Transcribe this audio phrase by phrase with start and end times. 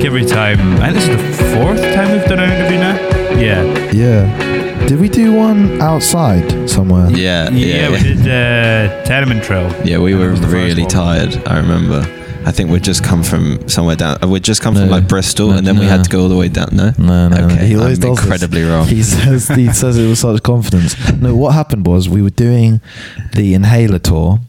[0.00, 2.96] Like every time, I think this is the fourth time we've done an interview now.
[3.38, 3.92] Yeah.
[3.92, 4.86] Yeah.
[4.86, 7.10] Did we do one outside somewhere?
[7.10, 8.02] Yeah, Yeah, yeah, we yeah.
[8.02, 8.20] did
[8.90, 9.68] uh, Tenement Trail.
[9.84, 10.90] Yeah, we And it were was the first really one.
[10.90, 11.42] tired.
[11.46, 12.00] I remember.
[12.46, 14.16] I think we'd just come from somewhere down.
[14.24, 14.90] uh, We'd just come from No.
[14.92, 15.90] like Bristol, No, and then we no.
[15.90, 16.70] had to go all the way down.
[16.72, 17.54] No, No, no, no.
[17.54, 18.24] Okay, He always I'm does this.
[18.24, 18.86] incredibly wrong.
[18.86, 20.96] He says he says it with such confidence.
[21.20, 22.80] No, what happened was we were doing
[23.34, 24.40] the Inhaler tour,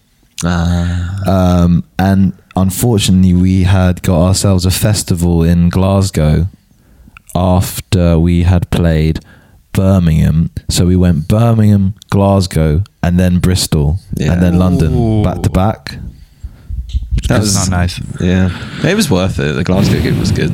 [0.46, 1.20] Ah,
[1.64, 6.47] um, and unfortunately we had got ourselves a festival in Glasgow
[7.35, 9.19] after we had played
[9.73, 10.51] Birmingham.
[10.69, 14.34] So we went Birmingham, Glasgow, and then Bristol, Yeah.
[14.34, 15.23] and then London Ooh.
[15.23, 15.97] back to back.
[17.29, 18.00] that was not nice.
[18.19, 18.50] Yeah,
[18.83, 19.53] it was worth it.
[19.53, 20.51] The Glasgow gig was good.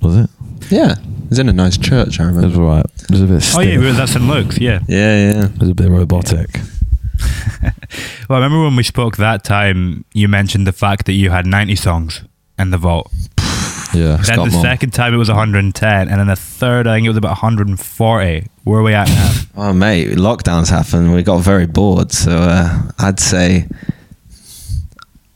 [0.00, 0.30] Was it?
[0.70, 2.20] Yeah, it was in a nice church.
[2.20, 2.62] I It was remember.
[2.62, 2.86] alright.
[3.02, 3.32] It was a bit.
[3.32, 3.80] Oh, yeah, stiff.
[3.80, 4.78] we were- that's in Luke's, yeah.
[4.86, 5.44] Yeah, yeah.
[5.46, 6.60] It was a bit robotic.
[8.28, 11.44] Well, I remember when we spoke that time, you mentioned the fact that you had
[11.46, 12.22] 90 songs
[12.58, 13.10] in the vault.
[13.94, 14.16] Yeah.
[14.16, 14.62] Then the more.
[14.62, 18.46] second time it was 110, and then the third, I think it was about 140.
[18.64, 19.32] Where are we at now?
[19.54, 21.12] Oh, mate, lockdowns happened.
[21.12, 23.68] We got very bored, so uh, I'd say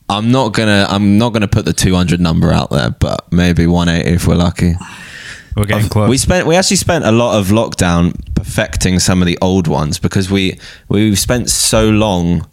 [0.09, 0.87] I'm not gonna.
[0.89, 4.73] I'm not gonna put the 200 number out there, but maybe 180 if we're lucky.
[5.55, 6.09] We're getting close.
[6.09, 9.99] We spent we actually spent a lot of lockdown perfecting some of the old ones
[9.99, 10.57] because we
[10.89, 12.47] we've spent so long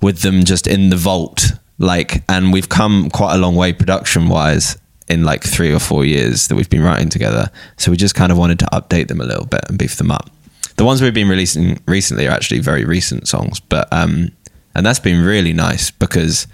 [0.00, 4.28] with them just in the vault like and we've come quite a long way production
[4.28, 8.14] wise in like 3 or 4 years that we've been writing together so we just
[8.14, 10.30] kind of wanted to update them a little bit and beef them up.
[10.76, 14.30] The ones we've been releasing recently are actually very recent songs but um
[14.74, 16.46] and that's been really nice because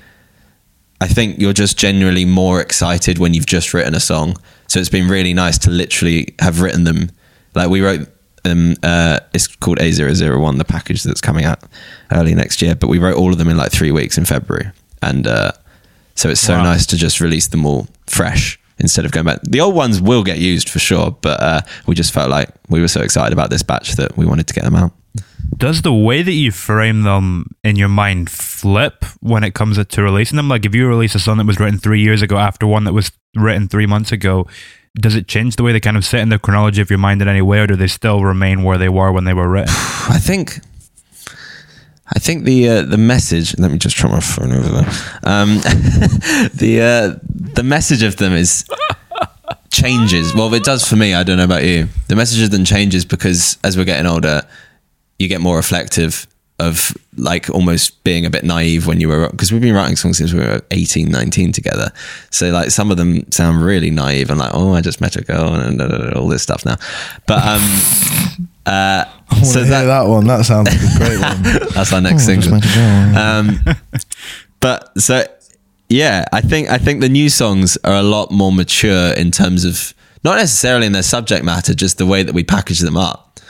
[1.00, 4.36] I think you're just genuinely more excited when you've just written a song.
[4.66, 7.10] So it's been really nice to literally have written them.
[7.54, 8.08] Like we wrote
[8.46, 11.60] them, uh, it's called A001, the package that's coming out
[12.12, 12.74] early next year.
[12.74, 14.70] But we wrote all of them in like three weeks in February.
[15.02, 15.52] And uh,
[16.14, 16.62] so it's so Wow.
[16.64, 19.40] nice to just release them all fresh instead of going back.
[19.42, 21.10] The old ones will get used for sure.
[21.20, 24.26] But uh, we just felt like we were so excited about this batch that we
[24.26, 24.92] wanted to get them out.
[25.56, 30.02] Does the way that you frame them in your mind flip when it comes to
[30.02, 30.48] releasing them?
[30.48, 32.92] Like if you release a song that was written three years ago after one that
[32.92, 34.46] was written three months ago,
[35.00, 37.22] does it change the way they kind of sit in the chronology of your mind
[37.22, 39.68] in any way, or do they still remain where they were when they were written?
[40.08, 40.60] I think.
[42.14, 43.58] I think the uh, the message.
[43.58, 44.90] Let me just try my phone over there.
[45.24, 45.56] Um,
[46.54, 47.18] the uh,
[47.54, 48.64] the message of them is
[49.70, 50.34] changes.
[50.34, 51.14] Well, it does for me.
[51.14, 51.88] I don't know about you.
[52.08, 54.42] The message of them changes because as we're getting older,
[55.18, 56.26] you get more reflective
[56.58, 60.16] of like almost being a bit naive when you were because we've been writing songs
[60.16, 61.92] since we were 18 19 together
[62.30, 65.22] so like some of them sound really naive and like oh i just met a
[65.22, 65.82] girl and
[66.14, 66.76] all this stuff now
[67.26, 67.60] but um
[68.66, 70.26] uh I so hear that, one.
[70.28, 71.42] That sounds like a great one.
[71.74, 73.18] that's our next Oh, single.
[73.18, 73.58] Um,
[74.60, 75.24] but so
[75.88, 79.64] yeah, I think I think the new songs are a lot more mature in terms
[79.64, 79.94] of
[80.24, 83.40] not necessarily in their subject matter, just the way that we package them up.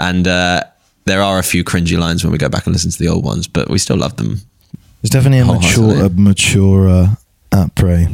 [0.00, 0.62] And uh,
[1.06, 3.24] there are a few cringy lines when we go back and listen to the old
[3.24, 4.40] ones, but we still love them.
[5.02, 6.22] It's definitely a mature, a Wholeheartedly.
[6.22, 7.06] mature uh,
[7.52, 8.08] at Prey.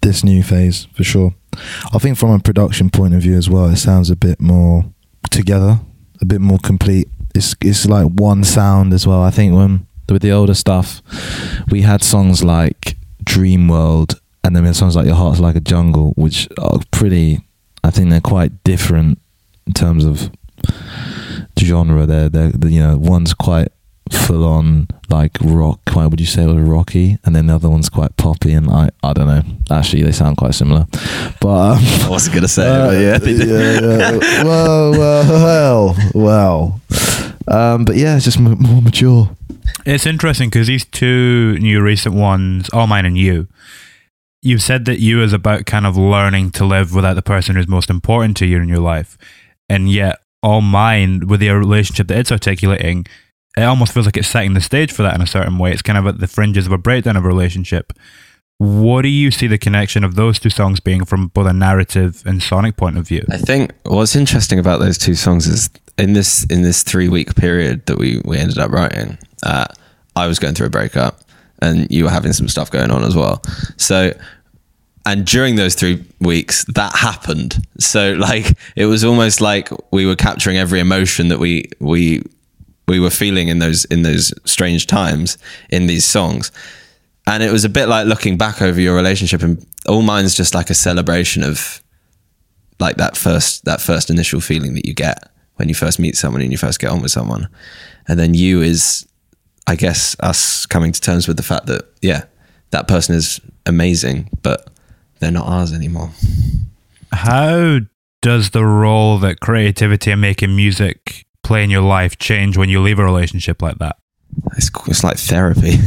[0.00, 1.34] This new phase for sure.
[1.94, 4.84] I think from a production point of view as well, it sounds a bit more
[5.30, 5.80] together,
[6.20, 7.08] a bit more complete.
[7.34, 9.22] It's it's like one sound as well.
[9.22, 11.02] I think when with the older stuff,
[11.70, 15.56] we had songs like Dream World, and then we had songs like Your Heart's Like
[15.56, 17.40] a Jungle, which are pretty.
[17.84, 19.18] I think they're quite different
[19.66, 20.30] in terms of
[21.64, 22.06] genre.
[22.06, 23.68] They're they're, they're you know one's quite
[24.10, 25.80] full on like rock.
[25.86, 28.52] Quite would you say it was rocky, and then the other one's quite poppy.
[28.52, 29.42] And I I don't know.
[29.70, 30.86] Actually, they sound quite similar,
[31.40, 31.48] but.
[31.48, 34.44] Um, I wasn't gonna say uh, it, but yeah, they yeah, yeah.
[34.44, 36.80] well, well, well, well.
[37.48, 39.30] Um, but yeah, it's just m- more mature.
[39.84, 43.48] It's interesting because these two new recent ones, All Mine and You,
[44.42, 47.68] you've said that you is about kind of learning to live without the person who's
[47.68, 49.16] most important to you in your life.
[49.68, 53.06] And yet, All Mine, with the relationship that it's articulating,
[53.56, 55.72] it almost feels like it's setting the stage for that in a certain way.
[55.72, 57.92] It's kind of at the fringes of a breakdown of a relationship.
[58.58, 62.22] What do you see the connection of those two songs being from both a narrative
[62.24, 63.24] and sonic point of view?
[63.30, 65.68] I think what's interesting about those two songs is
[65.98, 69.66] in this in this three week period that we we ended up writing, uh,
[70.16, 71.22] I was going through a breakup,
[71.60, 73.42] and you were having some stuff going on as well.
[73.76, 74.12] So,
[75.04, 77.66] and during those three weeks, that happened.
[77.78, 82.22] So, like, it was almost like we were capturing every emotion that we we
[82.88, 85.38] we were feeling in those in those strange times
[85.70, 86.52] in these songs.
[87.26, 90.54] And it was a bit like looking back over your relationship, and all mine's just
[90.54, 91.82] like a celebration of
[92.82, 96.42] like that first that first initial feeling that you get when you first meet someone
[96.42, 97.48] and you first get on with someone
[98.08, 99.06] and then you is
[99.68, 102.24] i guess us coming to terms with the fact that yeah
[102.70, 104.68] that person is amazing but
[105.22, 106.10] they're not ours anymore.
[107.12, 107.78] How
[108.20, 112.80] does the role that creativity and making music play in your life change when you
[112.80, 113.96] leave a relationship like that?
[114.56, 115.76] it's, it's like therapy.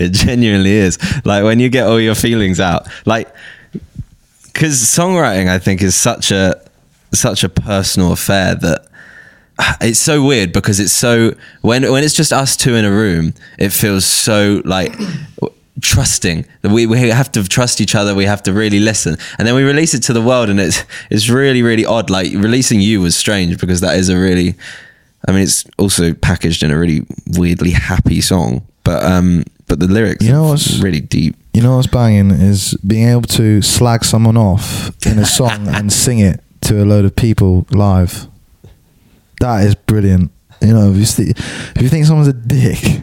[0.00, 0.98] It genuinely is.
[1.24, 3.32] Like when you get all your feelings out like
[4.52, 6.60] because songwriting i think is such a
[7.12, 8.86] such a personal affair that
[9.80, 13.32] it's so weird because it's so when when it's just us two in a room
[13.58, 14.92] it feels so like
[15.80, 19.46] trusting that we, we have to trust each other we have to really listen and
[19.46, 22.80] then we release it to the world and it's it's really really odd like releasing
[22.80, 24.54] you was strange because that is a really
[25.28, 27.02] I mean, it's also packaged in a really
[27.36, 31.36] weirdly happy song, but um, but the lyrics, You know are what's- really deep.
[31.52, 35.92] You know what's banging is being able to slag someone off in a song and
[35.92, 38.28] sing it to a load of people live.
[39.40, 40.30] That is brilliant.
[40.62, 43.02] You know, if you, st- if you think someone's a dick,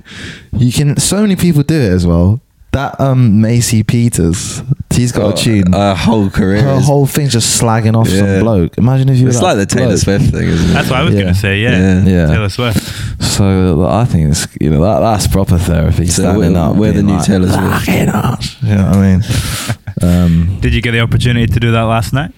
[0.53, 0.97] you can.
[0.97, 2.41] So many people do it as well.
[2.77, 5.73] That um Maisie Peters, she's got a tune.
[5.73, 6.61] A whole career.
[6.61, 8.19] Her is- whole thing's just slagging off Yeah.
[8.19, 8.77] some bloke.
[8.77, 9.23] Imagine if you.
[9.25, 9.99] were it's that like the Taylor bloke.
[9.99, 10.73] Swift thing, isn't it?
[10.73, 11.21] That's what I was Yeah.
[11.21, 11.59] going to say.
[11.59, 11.71] Yeah.
[11.77, 12.03] Yeah.
[12.05, 12.27] Yeah.
[12.27, 13.23] Taylor Swift.
[13.23, 16.05] So I think it's you know that that's proper therapy.
[16.05, 17.85] So standing we're- up, we're the being new like, Taylor Swift.
[17.85, 19.23] "Fucking us." You know what I mean?
[20.03, 22.31] um, Did you get the opportunity to do that last night?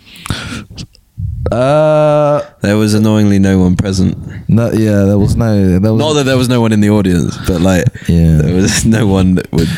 [1.52, 4.18] Uh, There was annoyingly no one present.
[4.50, 6.90] no, yeah, there was no, there was Not that there was no one in the
[6.90, 8.38] audience, but like Yeah.
[8.42, 9.70] there was no one that would.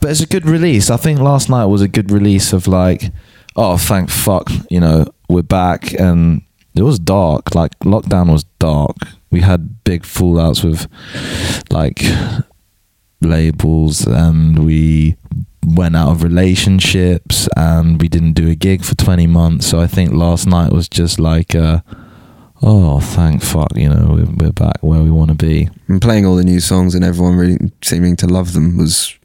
[0.00, 0.90] but it's a good release.
[0.90, 3.12] I think last night was a good release of like,
[3.56, 6.42] oh, thank fuck, you know, we're back, and
[6.74, 7.54] it was dark.
[7.54, 8.96] Like lockdown was dark.
[9.30, 10.86] We had big fallouts with
[11.70, 12.02] like
[13.20, 15.16] labels, and we
[15.66, 19.66] went out of relationships, and we didn't do a gig for twenty months.
[19.66, 21.80] So I think last night was just like, uh,
[22.62, 25.68] oh, thank fuck, you know, we're, we're back where we want to be.
[25.88, 29.16] And playing all the new songs and everyone really seeming to love them was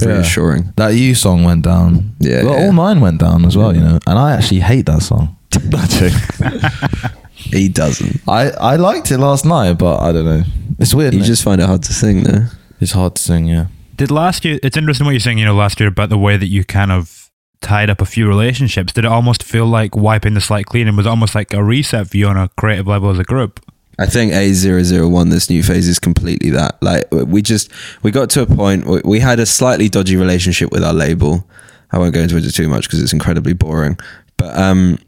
[0.00, 0.08] Yeah.
[0.08, 0.72] reassuring.
[0.76, 2.16] That you song went down.
[2.18, 2.66] Yeah, Well, yeah.
[2.66, 4.00] all mine went down as well, you know.
[4.08, 5.36] And I actually hate that song.
[7.36, 8.20] He doesn't.
[8.26, 10.42] I, I liked it last night, but I don't know.
[10.78, 11.12] It's weird.
[11.14, 11.32] You isn't it?
[11.34, 12.46] just find it hard to sing, though.
[12.80, 13.66] it's hard to sing, yeah.
[13.94, 14.58] Did last year?
[14.62, 15.38] It's interesting what you're saying.
[15.38, 18.26] You know, last year about the way that you kind of tied up a few
[18.26, 18.92] relationships.
[18.92, 22.08] Did it almost feel like wiping the slate clean, and was almost like a reset
[22.08, 23.60] for you on a creative level as a group?
[23.98, 26.82] I think A001, this new phase, is completely that.
[26.82, 27.70] Like, we just,
[28.02, 31.48] we got to a point, we- we had a slightly dodgy relationship with our label.
[31.92, 33.96] I won't go into it too much because it's incredibly boring.
[34.36, 34.98] But, um,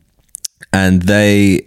[0.73, 1.67] and they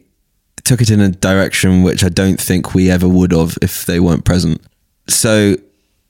[0.64, 4.00] took it in a direction which I don't think we ever would have if they
[4.00, 4.62] weren't present.
[5.10, 5.58] So,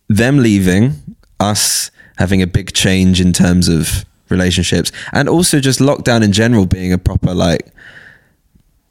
[0.09, 6.23] them leaving, us having a big change in terms of relationships, and also just lockdown
[6.23, 7.71] in general being a proper, like,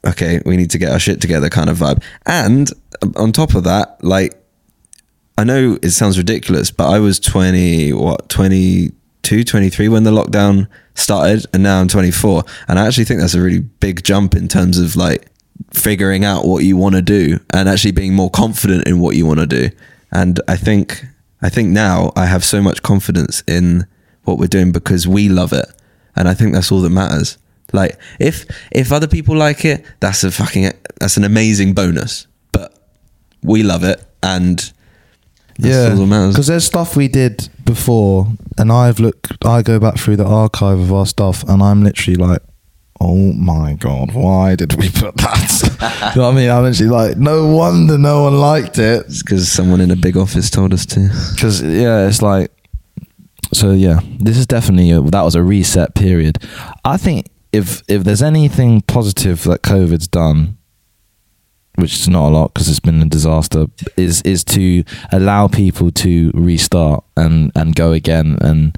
[0.05, 2.01] okay, we need to get our shit together kind of vibe.
[2.25, 2.71] And
[3.03, 4.35] um, on top of that, like,
[5.37, 10.67] I know it sounds ridiculous, but I was 20, what, 22, 23 when the lockdown
[10.95, 12.43] started, and now I'm 24.
[12.67, 15.27] And I actually think that's a really big jump in terms of like
[15.73, 19.25] figuring out what you want to do and actually being more confident in what you
[19.25, 19.69] want to do.
[20.11, 21.05] And I think
[21.41, 23.85] I think now I have so much confidence in
[24.23, 25.65] what we're doing because we love it,
[26.15, 27.37] and I think that's all that matters.
[27.73, 32.27] Like if if other people like it, that's a fucking that's an amazing bonus.
[32.51, 32.77] But
[33.43, 34.57] we love it, and
[35.59, 36.33] that's yeah, all that matters.
[36.33, 39.45] because there's stuff we did before, and I've looked.
[39.45, 42.41] I go back through the archive of our stuff, and I'm literally like,
[43.01, 46.49] "Oh my god, why did we put that?" you know what I mean?
[46.49, 50.17] I'm actually like, "No wonder no one liked it." It's because someone in a big
[50.17, 51.09] office told us to.
[51.33, 52.51] Because yeah, it's like,
[53.53, 56.37] so yeah, this is definitely a, that was a reset period.
[56.85, 60.57] I think if if there's anything positive that COVID's done,
[61.75, 63.65] which is not a lot because it's been a disaster,
[63.97, 68.77] is is to allow people to restart and and go again and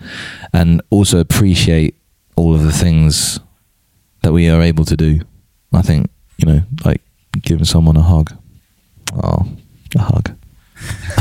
[0.53, 1.95] and also appreciate
[2.35, 3.39] all of the things
[4.21, 5.21] that we are able to do.
[5.73, 7.01] I think you know, like
[7.41, 8.31] giving someone a hug.
[9.13, 9.47] Oh,
[9.95, 10.35] a hug.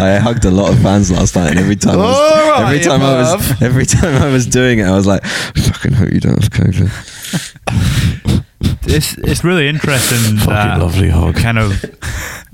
[0.00, 2.80] I hugged a lot of fans last night, and every time, I was, right, every
[2.80, 6.20] time I was, every time I was doing it, I was like, "Fucking hope you
[6.20, 6.90] don't have COVID."
[8.86, 10.38] It's it's really interesting.
[10.38, 11.36] Fucking that lovely hug.
[11.36, 11.84] Kind of.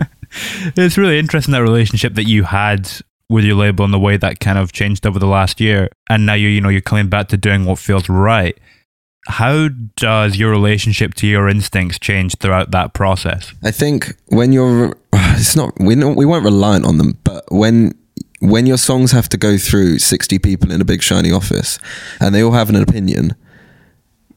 [0.77, 2.91] it's really interesting that relationship that you had
[3.29, 6.27] with your label and the way that kind of changed over the last year, and
[6.27, 8.59] now you you know you're coming back to doing what feels right.
[9.27, 13.53] How does your relationship to your instincts change throughout that process?
[13.63, 17.95] I think when you're, it's not we we weren't reliant on them, but when
[18.41, 21.79] when your songs have to go through sixty people in a big shiny office,
[22.19, 23.35] and they all have an opinion,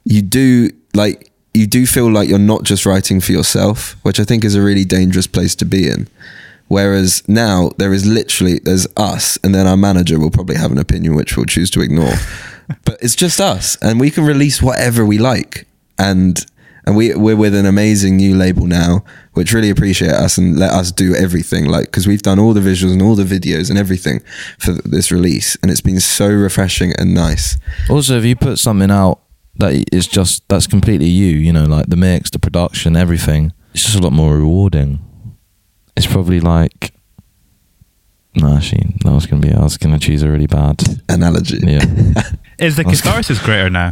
[0.03, 4.23] you do like you do feel like you're not just writing for yourself, which I
[4.23, 6.07] think is a really dangerous place to be in.
[6.67, 10.77] Whereas now there is literally there's us, and then our manager will probably have an
[10.77, 12.13] opinion which we'll choose to ignore.
[13.03, 15.67] It's just us, and we can release whatever we like,
[15.99, 16.43] and
[16.85, 20.71] and we we're with an amazing new label now, which really appreciate us and let
[20.71, 21.65] us do everything.
[21.65, 24.21] Like because we've done all the visuals and all the videos and everything
[24.59, 27.57] for this release, and it's been so refreshing and nice.
[27.89, 29.19] Also, if you put something out
[29.57, 33.83] that is just that's completely you, you know, like the mix, the production, everything, it's
[33.83, 34.99] just a lot more rewarding.
[35.95, 36.93] It's probably like,
[38.35, 39.53] no, actually, that was gonna be.
[39.53, 40.81] I was gonna choose a really bad.
[41.09, 41.59] Analogy.
[41.61, 41.85] Yeah,
[42.59, 43.91] Is the That's- catharsis greater now?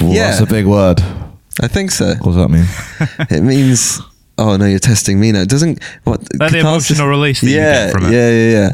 [0.00, 0.28] Well, Yeah.
[0.30, 1.00] that's a big word.
[1.60, 2.14] I think so.
[2.16, 2.66] What does that mean?
[3.30, 4.00] it means
[4.36, 7.46] oh no you're testing me now it doesn't what Like the catharsis- emotional release that
[7.48, 8.12] you yeah get from it.
[8.12, 8.72] yeah yeah yeah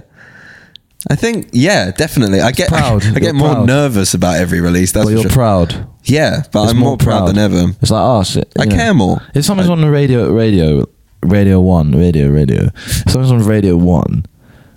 [1.11, 3.05] I think yeah definitely I get proud.
[3.05, 3.67] I get You're more proud.
[3.67, 5.31] nervous about every release that's but for you're sure.
[5.31, 5.87] proud.
[6.05, 8.51] yeah but It's I'm more proud, than ever It's like, oh shit.
[8.59, 8.71] I yeah.
[8.77, 10.87] care more If something's on the radio, radio,
[11.23, 12.69] radio one, radio, radio.
[12.87, 14.25] If something's on radio one,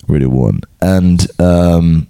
[0.10, 2.08] radio one, and um,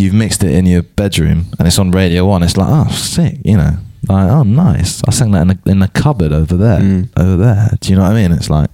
[0.00, 3.38] you've mixed it in your bedroom and it's on radio one, it's like, oh, sick,
[3.44, 3.76] you know,
[4.08, 5.02] like, oh, nice.
[5.06, 7.08] I sang that in the, in the cupboard over there, Mm.
[7.16, 7.70] over there.
[7.80, 8.32] Do you know what I mean?
[8.32, 8.70] It's like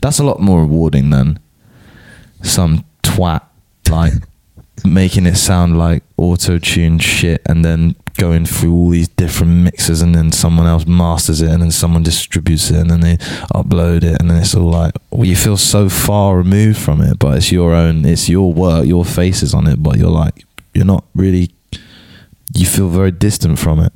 [0.00, 1.38] that's a lot more rewarding than
[2.42, 3.42] some twat
[3.90, 4.12] like
[4.84, 10.14] making it sound like auto-tuned shit and then going through all these different mixes and
[10.14, 13.16] then someone else masters it and then someone distributes it and then they
[13.54, 17.18] upload it and then it's all like well, you feel so far removed from it
[17.18, 20.44] but it's your own it's your work your face is on it but you're like
[20.72, 21.50] you're not really
[22.54, 23.92] you feel very distant from it.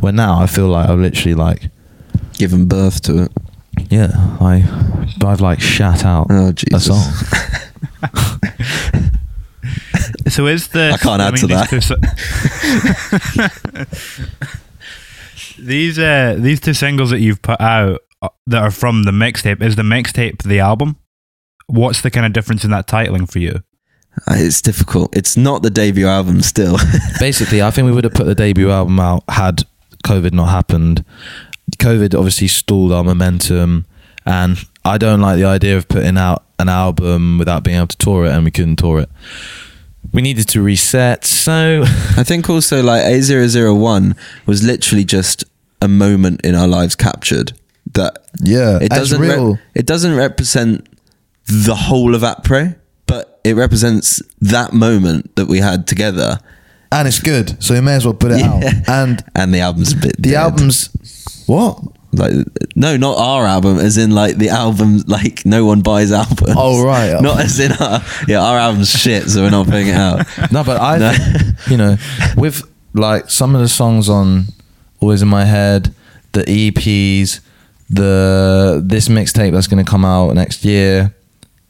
[0.00, 1.70] Where now I feel like I've literally like
[2.38, 3.32] given birth to it.
[3.90, 4.64] Yeah I
[5.24, 6.86] I've like shat out oh a Jesus.
[6.86, 7.02] song
[10.28, 11.80] So is the I can't add to these two
[15.62, 19.62] these uh, these two singles that you've put out uh, that are from the mixtape
[19.62, 20.96] is the mixtape the album?
[21.66, 23.62] What's the kind of difference in that titling for you?
[24.28, 26.78] Uh, it's difficult it's not the debut album still
[27.18, 29.64] basically, I think we would have put the debut album out had
[30.04, 31.04] COVID not happened.
[31.78, 33.86] COVID obviously stalled our momentum,
[34.24, 37.96] and I don't like the idea of putting out an album without being able to
[37.96, 39.10] tour it, and we couldn't tour it.
[40.12, 41.82] We needed to reset, so
[42.16, 45.44] I think also like A001 was literally just
[45.82, 47.52] a moment in our lives captured
[47.94, 50.86] that yeah, it doesn't re- it doesn't represent
[51.46, 56.38] the whole of Apre, but it represents that moment that we had together.
[56.92, 58.52] and it's good, so you may as well put it Yeah.
[58.54, 58.64] out.
[58.88, 60.34] And And the album's a bit the dead.
[60.36, 60.90] album's
[61.46, 61.78] what?
[62.16, 62.32] Like
[62.76, 66.54] no, not our album, as in like the album like no one buys albums.
[66.56, 67.20] Oh, right.
[67.28, 70.26] not as in our yeah our album's shit, so we're not putting it out.
[70.52, 71.12] No, but I, No.
[71.12, 71.96] think, you know,
[72.36, 72.62] with
[72.94, 74.46] like some of the songs on
[75.00, 75.94] Always in My Head,
[76.32, 77.40] the EPs,
[77.90, 81.14] the this mixtape that's going to come out next year,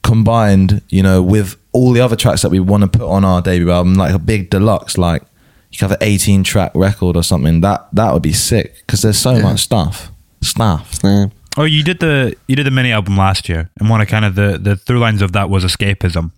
[0.02, 3.40] combined, you know, with all the other tracks that we want to put on our
[3.42, 5.22] debut album, like a big deluxe, like
[5.70, 7.60] you could have an 18 track record or something.
[7.62, 9.42] That that would be sick because there's so Yeah.
[9.42, 10.12] much stuff,
[10.44, 10.98] stuff.
[11.02, 11.26] Yeah.
[11.56, 14.24] Oh, you did the you did the mini album last year, and one of kind
[14.24, 16.32] of the the through lines of that was escapism,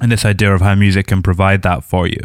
[0.00, 2.20] and this idea of how music can provide that for you.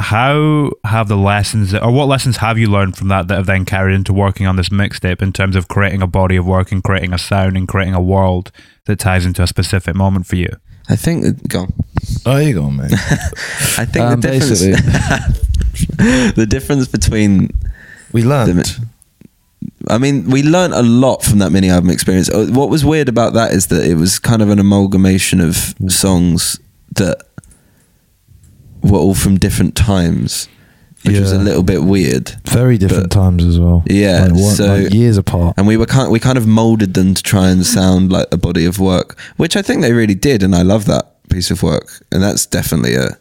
[0.00, 3.64] How have the lessons, or what lessons have you learned from that that have then
[3.64, 6.84] carried into working on this mixtape in terms of creating a body of work and
[6.84, 8.52] creating a sound and creating a world
[8.86, 10.48] that ties into a specific moment for you?
[10.88, 11.72] I think that, go on.
[12.24, 12.90] Oh, you go, man.
[12.92, 14.60] I think Um, the difference
[16.36, 17.50] the difference between
[18.12, 18.56] we learned.
[18.60, 18.86] The-
[19.88, 22.28] I mean, we learnt a lot from that mini album experience.
[22.30, 25.74] Uh, What was weird about that is that it was kind of an amalgamation of
[25.88, 26.60] songs
[26.96, 27.22] that
[28.82, 30.48] were all from different times,
[31.04, 32.32] which was a little bit weird.
[32.48, 33.82] Very different But- times as well.
[33.86, 35.54] Yeah, like, one- so- like years apart.
[35.56, 38.36] And we were kind we kind of molded them to try and sound like a
[38.36, 41.62] body of work, which I think they really did, and I love that piece of
[41.62, 42.02] work.
[42.12, 43.16] And that's definitely a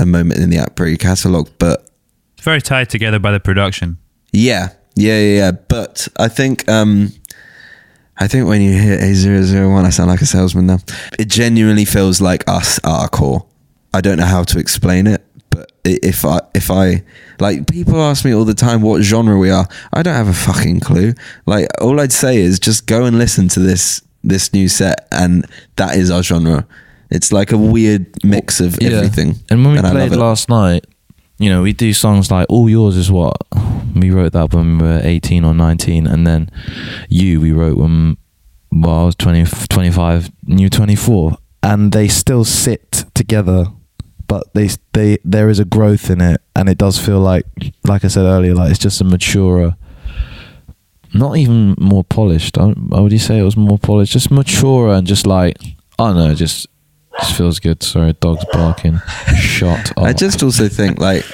[0.00, 1.48] a moment in the Apre catalog.
[1.58, 1.84] But
[2.36, 3.96] It's very tied together by the production.
[4.32, 5.50] Yeah, yeah, yeah, yeah.
[5.52, 7.12] But I think um
[8.20, 10.78] I think when you hear A001, I sound like a salesman now.
[11.18, 13.46] It genuinely feels like us at our core.
[13.94, 17.04] I don't know how to explain it, but if I if I
[17.38, 20.34] like people ask me all the time what genre we are, I don't have a
[20.34, 21.14] fucking clue.
[21.46, 25.46] Like all I'd say is just go and listen to this this new set and
[25.76, 26.66] that is our genre.
[27.10, 29.36] It's like a weird mix of everything.
[29.48, 30.18] And when we I love played it.
[30.18, 30.84] last night,
[31.38, 33.36] you know, we do songs like All Yours is what
[33.94, 36.06] we wrote that when we were 18 or 19.
[36.06, 36.50] And then
[37.08, 38.16] You, we wrote when
[38.70, 41.38] well, I was 20, 25, and you 24.
[41.62, 43.66] And they still sit together,
[44.26, 46.40] but they, they, there is a growth in it.
[46.54, 47.46] And it does feel like,
[47.84, 49.76] like I said earlier, like it's just a maturer,
[51.14, 52.58] not even more polished.
[52.58, 54.12] I, how would you say it was more polished?
[54.12, 55.56] Just maturer and just like,
[55.98, 56.66] I don't know, just
[57.20, 57.82] just feels good.
[57.82, 58.98] Sorry, dog's barking.
[59.36, 60.04] Shut up.
[60.04, 61.24] I just also think like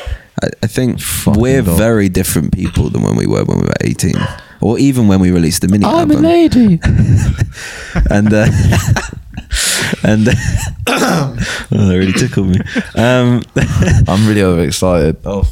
[0.42, 1.78] I, I think Fucking we're dog.
[1.78, 4.16] very different people than when we were when we were eighteen,
[4.60, 6.80] or even when we released the mini I'm a lady.
[8.10, 8.46] and uh,
[10.02, 10.28] and
[10.88, 11.36] oh,
[11.70, 12.58] that really tickled me.
[12.94, 13.42] Um,
[14.08, 15.16] I'm really overexcited.
[15.24, 15.44] Oh,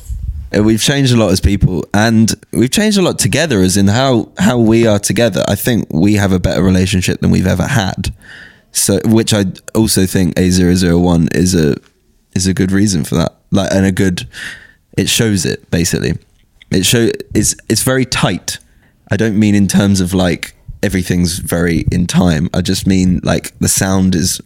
[0.52, 4.30] we've changed a lot as people, and we've changed a lot together, as in how
[4.38, 5.42] how we are together.
[5.48, 8.12] I think we have a better relationship than we've ever had.
[8.72, 11.76] So, which I also think A001 is a
[12.34, 13.34] is a good reason for that.
[13.50, 14.26] Like, and a good,
[14.96, 16.18] it shows it basically.
[16.70, 18.58] It show it's it's very tight.
[19.10, 22.48] I don't mean in terms of like everything's very in time.
[22.54, 24.40] I just mean like the sound is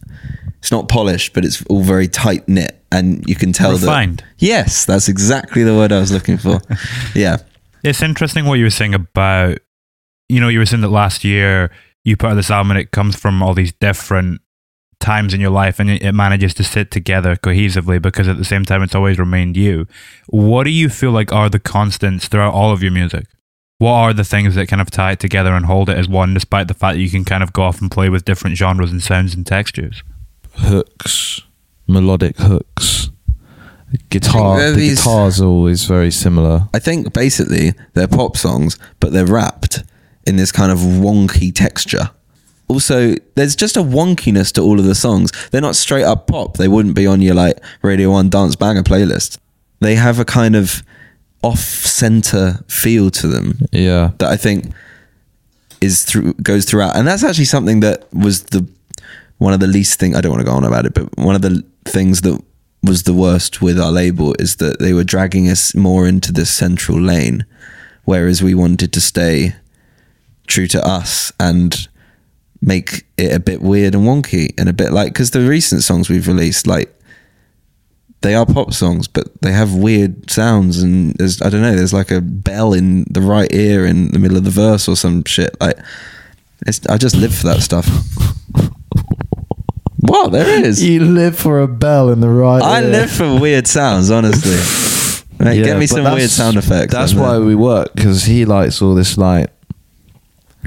[0.59, 4.19] it's not polished, but it's all very tight knit, and you can tell Refined.
[4.19, 4.25] that.
[4.39, 6.61] Yes, that's exactly the word I was looking for.
[7.15, 7.37] yeah,
[7.85, 9.59] It's interesting what you were saying about,
[10.29, 11.71] you know, you were saying that last year
[12.07, 14.41] you put out this album and it comes from all these different
[14.99, 18.45] times in your life and it it manages to sit together cohesively because at the
[18.45, 19.87] same time it's always remained you.
[20.29, 23.27] What do you feel like are the constants throughout all of your music?
[23.79, 26.33] What are the things that kind of tie it together and hold it as one
[26.33, 28.91] despite the fact that you can kind of go off and play with different genres
[28.93, 30.03] and sounds and textures?
[30.59, 31.43] hooks,
[31.87, 33.11] melodic hooks.
[34.11, 34.71] Guitar.
[34.71, 36.69] The these- guitars are always very similar.
[36.75, 39.85] I think basically they're pop songs, but they're wrapped
[40.27, 42.11] in this kind of wonky texture.
[42.69, 45.31] Also, there's just a wonkiness to all of the songs.
[45.51, 46.57] They're not straight up pop.
[46.57, 49.39] They wouldn't be on your like Radio One dance banger playlist.
[49.81, 50.83] They have a kind of
[51.43, 54.11] off center feel to them Yeah.
[54.19, 54.73] that I think
[55.81, 58.67] is through goes throughout, and that's actually something that was the
[59.39, 60.17] one of the least thing.
[60.17, 62.41] I don't want to go on about it, but one of the things that
[62.83, 66.51] was the worst with our label is that they were dragging us more into this
[66.51, 67.45] central lane,
[68.05, 69.55] whereas we wanted to stay
[70.47, 71.89] true to us and
[72.63, 76.09] make it a bit weird and wonky and a bit like because the recent songs
[76.09, 76.93] we've released like
[78.23, 81.93] they are pop songs but they have weird sounds and there's i don't know there's
[81.93, 85.23] like a bell in the right ear in the middle of the verse or some
[85.27, 85.77] shit like
[86.67, 87.87] it's i just live for that stuff
[90.01, 92.63] what there is You live for a bell in the right.
[92.63, 92.89] i ear.
[92.89, 94.57] live for weird sounds honestly
[95.39, 98.81] Mate, Yeah, get me some weird sound effects That's why we work because he likes
[98.81, 99.51] all this like.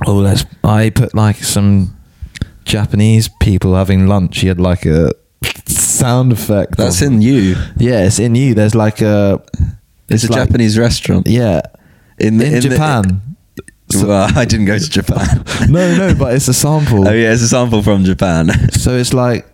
[0.06, 0.46] Oh, let's.
[0.64, 1.96] I put like some
[2.66, 4.40] Japanese people having lunch.
[4.40, 5.12] He had like a
[5.66, 6.78] sound effect.
[6.78, 8.54] that's of- in you Yeah, it's in you.
[8.54, 9.42] There's like a.
[10.08, 11.62] it's, a like- japanese restaurant Yeah,
[12.18, 13.22] in, the, in, the- Japan.
[14.04, 17.08] well, i didn't go to japan no, no, but it's a sample.
[17.08, 19.46] oh yeah it's a sample from japan So it's like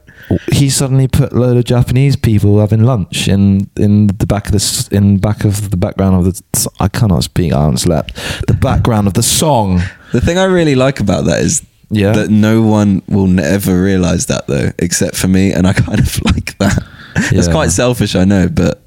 [0.52, 4.54] he suddenly put a load of Japanese people having lunch in in the back of
[4.54, 6.70] the in back of the background of the.
[6.80, 7.54] I cannot speak.
[7.54, 8.16] I haven't slept.
[8.48, 9.82] The background of the song.
[10.16, 12.14] The thing I really like about that is Yeah.
[12.14, 16.24] that no one will ever realize that though, except for me, and I kind of
[16.26, 16.84] like that.
[17.32, 17.54] It's Yeah.
[17.54, 18.82] quite selfish, I know, but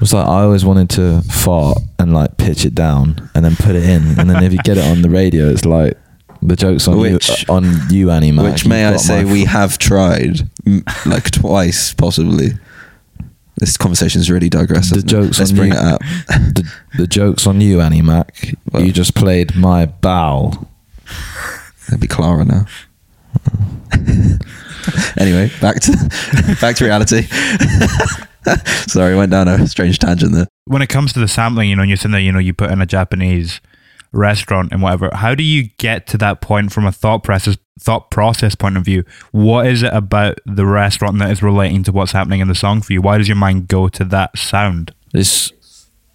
[0.00, 3.74] was like I always wanted to fart and like pitch it down and then put
[3.76, 5.96] it in, and then if you get it on the radio, it's like
[6.40, 8.44] the jokes on Which- you on you, Annie Mac.
[8.44, 10.48] Which may I say we have tried,
[11.06, 12.52] like twice possibly.
[13.62, 14.90] This conversation's really digressed.
[14.90, 15.14] The hasn't it?
[15.14, 15.78] jokes Let's on bring you.
[15.78, 16.00] it up.
[16.26, 18.56] the, the jokes on you, Annie Mac.
[18.72, 20.66] Well- you just played my bow.
[21.86, 22.66] It'll be Clara now.
[25.16, 27.22] anyway, back to back to reality.
[28.88, 30.48] Sorry, went down a strange tangent there.
[30.64, 32.52] when it comes to the sampling, you know, and you're sitting there, you know, you
[32.52, 33.60] put in a Japanese
[34.10, 35.08] restaurant and whatever.
[35.12, 38.84] How do you get to that point from a thought process thought process point of
[38.84, 39.04] view?
[39.30, 42.82] What is it about the restaurant that is relating to what's happening in the song
[42.82, 43.02] for you?
[43.02, 44.94] Why does your mind go to that sound?
[45.14, 45.52] It's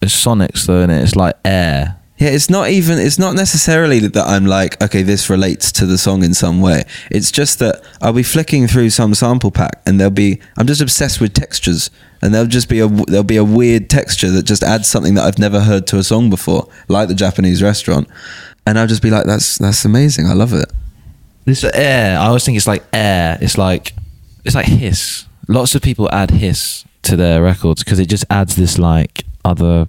[0.01, 1.01] it's sonics though, and it?
[1.01, 1.97] it's like air.
[2.17, 2.97] Yeah, it's not even.
[2.97, 6.83] It's not necessarily that I'm like, okay, this relates to the song in some way.
[7.11, 10.39] It's just that I'll be flicking through some sample pack, and there'll be.
[10.57, 11.91] I'm just obsessed with textures,
[12.21, 15.25] and there'll just be a there'll be a weird texture that just adds something that
[15.25, 18.07] I've never heard to a song before, like the Japanese restaurant,
[18.65, 20.25] and I'll just be like, that's that's amazing.
[20.25, 20.71] I love it.
[21.47, 22.19] This air.
[22.19, 23.37] I always think it's like air.
[23.39, 23.93] It's like
[24.43, 25.25] it's like hiss.
[25.47, 29.87] Lots of people add hiss to their records because it just adds this like other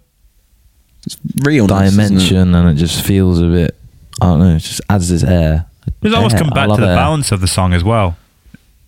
[1.43, 2.09] Realness, isn't it?
[2.09, 3.75] dimension, and it just feels a bit.
[4.23, 4.55] I don't know.
[4.57, 5.67] It just adds this air.
[5.87, 6.43] It's it almost Air.
[6.43, 6.95] come back to the air.
[6.97, 8.17] balance of the song as well?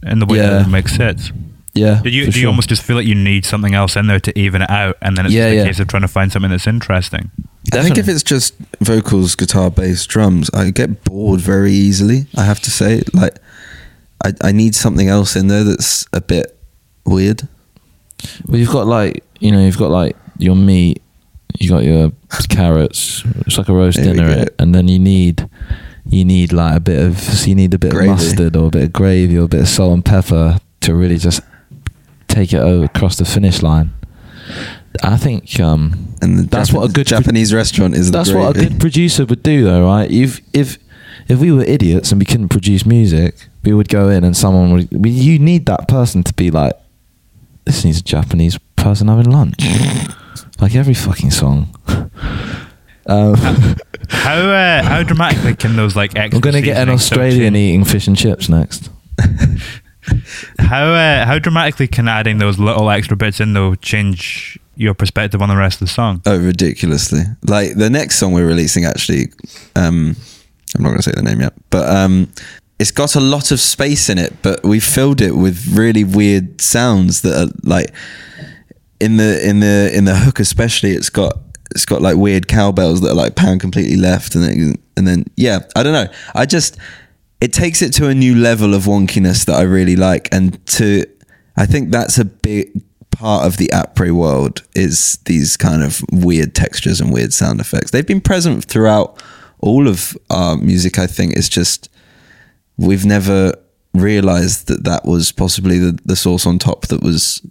[0.05, 0.51] In the way Yeah.
[0.51, 1.33] that it makes sense.
[1.75, 2.01] Yeah.
[2.03, 4.19] Did you for do you almost just feel like you need something else in there
[4.21, 5.65] to even it out and then it's Yeah, just a yeah.
[5.67, 7.31] case of trying to find something that's interesting?
[7.73, 12.27] I think if it's just vocals, guitar, bass, drums, I get bored very easily.
[12.37, 13.37] I have to say, like,
[14.25, 16.57] I I need something else in there that's a bit
[17.05, 17.47] weird.
[18.47, 21.01] Well, you've got like you know, you've got like your meat,
[21.61, 22.11] you got your
[22.49, 23.23] carrots.
[23.47, 24.51] It's like a roast There dinner, go.
[24.59, 25.49] and then you need
[26.07, 28.11] you need like a bit of so you need a bit Gravy.
[28.11, 30.95] of mustard or a bit of gravy or a bit of salt and pepper to
[30.95, 31.41] really just
[32.31, 33.93] take it over across the finish line.
[35.03, 38.11] I think um, And the That's Jap- what a good- Japanese restaurant is.
[38.11, 40.11] that's what a good producer would do, though, right?
[40.11, 40.79] If if
[41.29, 44.73] if we were idiots and we couldn't produce music, we would go in and someone
[44.73, 44.89] would.
[44.91, 46.73] We, you need that person to be like,
[47.67, 49.55] this needs a Japanese person having lunch,
[50.61, 51.75] like every fucking song.
[53.07, 53.35] Um,
[54.11, 58.07] How uh, how dramatically can those like extra I'm gonna get an Australian eating fish
[58.07, 58.89] and chips next.
[60.59, 65.43] How uh, how dramatically can adding those little extra bits in though change your perspective
[65.43, 66.23] on the rest of the song?
[66.27, 67.23] Oh, ridiculously!
[67.47, 69.27] Like the next song we're releasing, actually,
[69.77, 70.17] um,
[70.75, 72.33] I'm not going to say the name yet, but um,
[72.79, 76.61] it's got a lot of space in it, but we filled it with really weird
[76.63, 77.93] sounds that are like
[79.01, 80.93] in the in the in the hook, especially.
[80.93, 81.39] It's got
[81.73, 85.25] it's got like weird cowbells that are like pound completely left, and then and then
[85.37, 86.09] yeah, I don't know.
[86.35, 86.79] I just
[87.41, 91.07] it takes it to a new level of wonkiness that I really like, and to
[91.57, 96.55] I think that's a big part of the Apre world is these kind of weird
[96.55, 97.91] textures and weird sound effects.
[97.91, 99.23] They've been present throughout
[99.59, 100.99] all of our music.
[100.99, 101.91] I think it's just
[102.77, 103.53] we've never
[103.93, 107.45] realized that that was possibly the, the source on top that was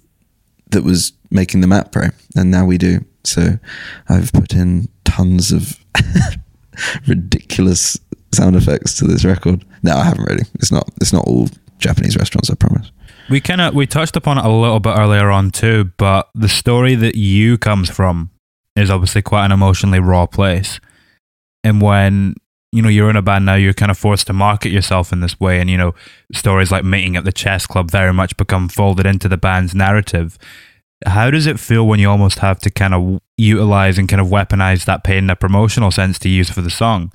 [0.71, 3.60] that was making the map pro and now we do so
[4.08, 5.78] i've put in tons of
[7.08, 7.99] ridiculous
[8.32, 11.48] sound effects to this record no i haven't really it's not it's not all
[11.80, 12.92] japanese restaurants i promise
[13.30, 16.50] We kind of we touched upon it a little bit earlier on too, but the
[16.50, 18.32] story that you comes from
[18.76, 20.80] is obviously quite an emotionally raw place.
[21.63, 22.34] And when
[22.72, 25.20] you know you're in a band now, you're kind of forced to market yourself in
[25.22, 25.94] this way, and you know
[26.34, 30.39] stories like meeting at the chess club very much become folded into the band's narrative.
[31.06, 34.28] How does it feel when you almost have to kind of utilize and kind of
[34.28, 37.12] weaponize that pain in a promotional sense to use for the song?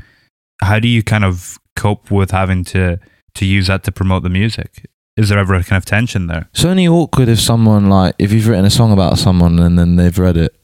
[0.63, 2.99] How do you kind of cope with having to
[3.35, 4.87] to use that to promote the music?
[5.17, 6.49] Is there ever a kind of tension there?
[6.53, 9.97] It's only awkward if someone like if you've written a song about someone and then
[9.97, 10.55] they've read it,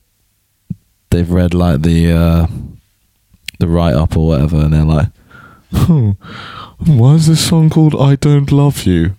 [1.10, 2.46] they've read like the uh,
[3.60, 5.08] the write up or whatever, and they're like,
[5.72, 6.16] "Oh,
[6.86, 9.16] why is this song called I Don't Love You?"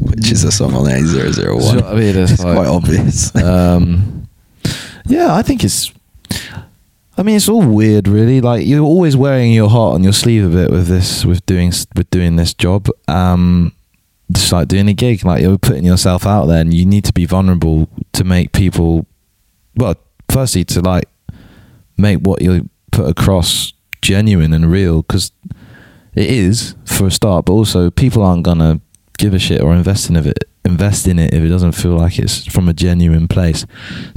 [0.00, 2.16] which is a song on Do you know A001 what I mean?
[2.16, 4.26] It's it's like- quite obvious um,
[5.06, 5.92] yeah, I think it's.
[7.16, 8.40] I mean, it's all weird, really.
[8.40, 11.72] Like you're always wearing your heart on your sleeve a bit with this, with doing
[11.94, 12.88] with doing this job.
[13.06, 13.72] Um,
[14.32, 17.12] just like doing a gig, like you're putting yourself out there, and you need to
[17.12, 19.06] be vulnerable to make people.
[19.76, 19.94] Well,
[20.28, 21.08] firstly, to like
[21.96, 23.72] make what you put across
[24.02, 25.30] genuine and real, because
[26.14, 27.44] it is for a start.
[27.44, 28.80] But also, people aren't gonna
[29.18, 30.44] give a shit or invest in it.
[30.64, 33.66] Invest in it if it doesn't feel like it's from a genuine place.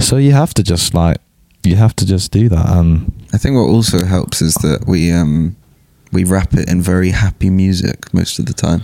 [0.00, 1.18] So you have to just like
[1.64, 2.68] you have to just do that.
[2.68, 5.56] And I think what also helps is that we um
[6.12, 8.82] we wrap it in very happy music most of the time.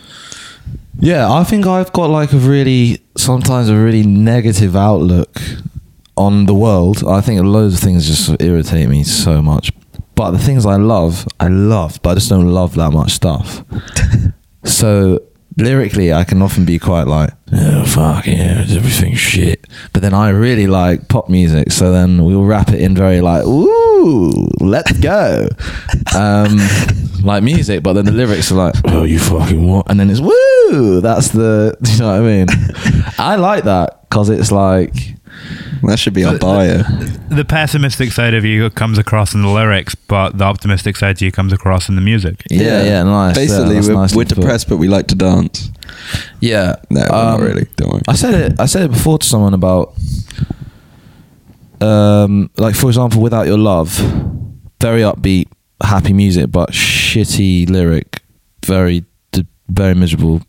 [0.98, 5.40] yeah, I think I've got like a really sometimes a really negative outlook
[6.16, 7.02] on the world.
[7.06, 9.72] I think loads of things just irritate me so much.
[10.14, 13.64] But the things I love, I love, but I just don't love that much stuff.
[14.64, 15.20] so
[15.56, 19.66] lyrically, I can often be quite like, oh fuck yeah, everything's shit.
[19.92, 23.44] But then I really like pop music, so then we'll wrap it in very like,
[23.44, 25.48] ooh, let's go,
[26.16, 26.58] um,
[27.22, 27.82] like music.
[27.82, 29.90] But then the lyrics are like, oh you fucking what?
[29.90, 31.00] And then it's woo.
[31.00, 32.46] That's the, you know what I mean?
[33.18, 34.94] I like that because it's like.
[35.82, 36.78] That should be our bio.
[37.28, 41.24] The pessimistic side of you comes across in the lyrics, but the optimistic side to
[41.26, 42.42] you comes across in the music.
[42.50, 43.34] Yeah, yeah, nice.
[43.34, 45.70] Basically, yeah, we're, nicely we're depressed, but we like to dance.
[46.40, 47.66] Yeah, No, we're not Um, really.
[47.76, 48.02] Don't worry.
[48.08, 48.60] I said it.
[48.60, 49.94] I said it before to someone about,
[51.80, 53.90] um, like for example, "Without Your Love,"
[54.80, 55.48] very upbeat,
[55.82, 58.22] happy music, but shitty lyric,
[58.64, 59.04] very,
[59.68, 60.42] very miserable.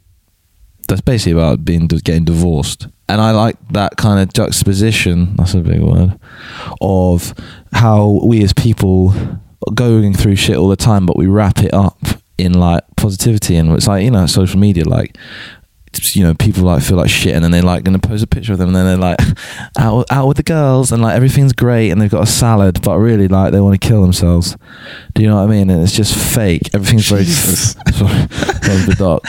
[0.88, 5.36] That's basically about being getting divorced, and I like that kind of juxtaposition.
[5.36, 6.20] That's a big word
[6.82, 7.34] of
[7.72, 9.14] how we as people
[9.68, 12.00] are going through shit all the time, but we wrap it up
[12.38, 15.18] in like positivity, and it's like you know, social media, like
[16.14, 18.28] you know, people like feel like shit, and then they're like going to post a
[18.28, 19.20] picture of them, and then they're like
[19.78, 22.98] out out with the girls, and like everything's great, and they've got a salad, but
[22.98, 24.58] really like they want to kill themselves.
[25.14, 25.70] Do you know what I mean?
[25.70, 26.70] And it's just fake.
[26.74, 29.22] Everything's very sorry, that was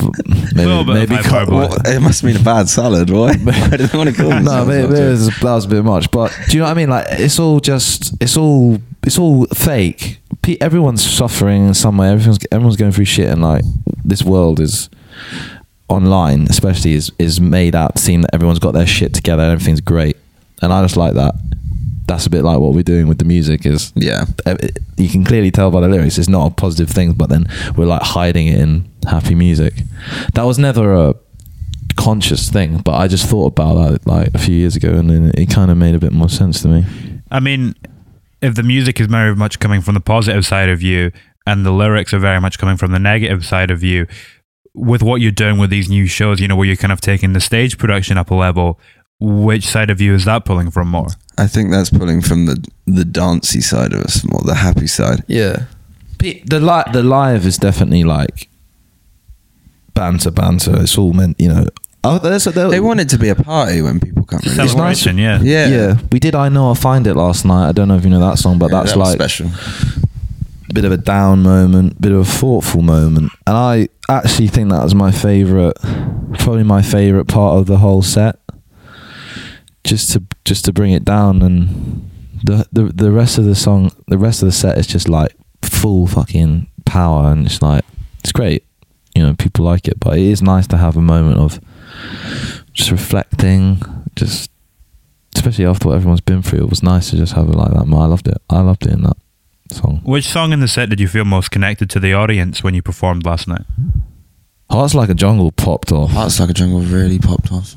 [0.00, 0.12] a
[0.54, 0.86] bit dark.
[0.86, 3.10] But Maybe maybe Well, it must mean a bad salad.
[3.10, 3.44] Why do
[3.86, 6.10] they want to kill no, maybe, maybe it was- that was a bit much.
[6.10, 6.90] But do you know what I mean?
[6.90, 10.18] Like it's all just it's all it's all fake.
[10.60, 12.08] Everyone's suffering in some way.
[12.10, 13.62] Everyone's everyone's going through shit, and like
[14.04, 14.88] this world is
[15.88, 19.52] online, especially is is made out to seem that everyone's got their shit together and
[19.52, 20.16] everything's great.
[20.62, 21.34] And I just like that.
[22.06, 23.64] That's a bit like what we're doing with the music.
[23.64, 24.24] Is Yeah.
[24.46, 27.46] it- you can clearly tell by the lyrics it's not a positive thing, but then
[27.76, 29.74] we're like hiding it in happy music.
[30.34, 31.14] That was never a
[31.96, 35.32] conscious thing, but I just thought about that like a few years ago, and then
[35.36, 36.84] it kind of made a bit more sense to me.
[37.30, 37.74] I mean,
[38.40, 41.12] if the music is very much coming from the positive side of you
[41.46, 44.06] and the lyrics are very much coming from the negative side of you,
[44.74, 47.32] with what you're doing with these new shows, you know, where you're kind of taking
[47.32, 48.78] the stage production up a level,
[49.18, 51.08] which side of you is that pulling from more?
[51.38, 55.24] I think that's pulling from the the dancey side of us more, the happy side.
[55.26, 55.64] Yeah,
[56.18, 58.48] the li- the live is definitely like
[59.94, 60.80] banter, banter.
[60.82, 61.66] It's all meant, you know.
[62.02, 64.40] Oh, there's a, there, They want it to be a party when people come.
[64.44, 64.52] Really.
[64.64, 65.00] It's nice.
[65.02, 65.40] Celebration, yeah.
[65.42, 65.68] Yeah.
[65.68, 66.34] Yeah, we did.
[66.34, 66.68] I know.
[66.68, 67.68] I'll find it last night.
[67.68, 69.50] I don't know if you know that song, but Yeah, that's that was like special.
[70.72, 74.82] bit of a down moment, bit of a thoughtful moment, and I actually think that
[74.82, 75.76] was my favorite,
[76.38, 78.38] probably my favorite part of the whole set.
[79.84, 82.10] Just to just to bring it down, and
[82.44, 85.34] the the the rest of the song, the rest of the set is just like
[85.62, 87.84] full fucking power, and it's like
[88.20, 88.64] it's great.
[89.20, 91.60] You know, people like it, but it is nice to have a moment of
[92.72, 93.82] just reflecting,
[94.16, 94.50] just
[95.34, 96.60] especially after what everyone's been through.
[96.60, 97.86] It was nice to just have it like that.
[97.86, 98.38] Man, I loved it.
[98.48, 99.18] I loved it in that
[99.70, 100.00] song.
[100.04, 102.80] Which song in the set did you feel most connected to the audience when you
[102.80, 103.66] performed last night?
[104.70, 106.12] Hearts Like a Jungle popped off.
[106.12, 107.74] Hearts Like a Jungle really popped off.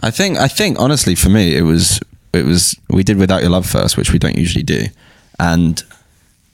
[0.00, 1.98] I think I think honestly for me it was
[2.32, 4.84] it was we did Without Your Love first, which we don't usually do.
[5.40, 5.82] And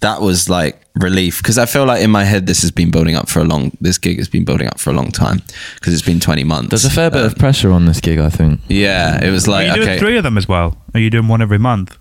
[0.00, 3.14] that was like relief because I feel like in my head this has been building
[3.16, 5.40] up for a long this gig has been building up for a long time
[5.74, 6.70] because it's been 20 months.
[6.70, 8.60] There's a fair bit Um, of pressure on this gig, I think.
[8.68, 9.98] Yeah, it was like Are like you doing okay.
[9.98, 10.76] three of them as well?
[10.94, 11.96] Are you doing one every month?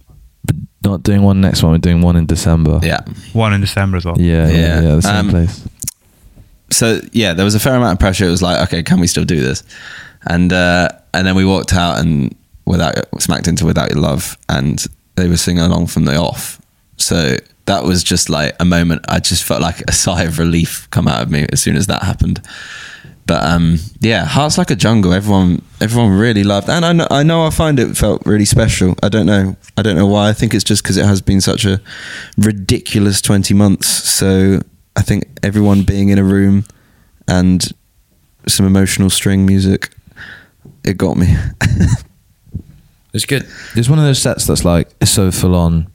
[0.45, 2.79] But not doing one next one, we're doing one in December.
[2.81, 3.01] Yeah.
[3.33, 4.15] One in December as well?
[4.19, 4.81] Yeah, yeah, Yeah.
[4.81, 5.61] yeah, the same Um, place.
[6.71, 8.25] so yeah, there was a fair amount of pressure.
[8.25, 9.63] It was like, okay, can we still do this?
[10.25, 12.33] And uh, and then we walked out and
[12.65, 14.85] without smacked into without your love, and
[15.15, 16.61] they were singing along from the off.
[16.97, 17.35] So
[17.69, 19.05] that was just like a moment.
[19.07, 21.87] I just felt like a sigh of relief come out of me as soon as
[21.87, 22.41] that happened.
[23.25, 25.13] But um, yeah, hearts like a jungle.
[25.13, 28.95] Everyone, everyone really loved, and I know, I know, I find it felt really special.
[29.03, 30.29] I don't know, I don't know why.
[30.29, 31.79] I think it's just because it has been such a
[32.39, 33.87] ridiculous twenty months.
[33.87, 34.61] So
[34.95, 36.65] I think everyone being in a room
[37.27, 37.71] and
[38.47, 39.91] some emotional string music,
[40.83, 41.35] it got me.
[43.11, 43.47] It's good.
[43.75, 45.88] It's one of those sets that's like so full on.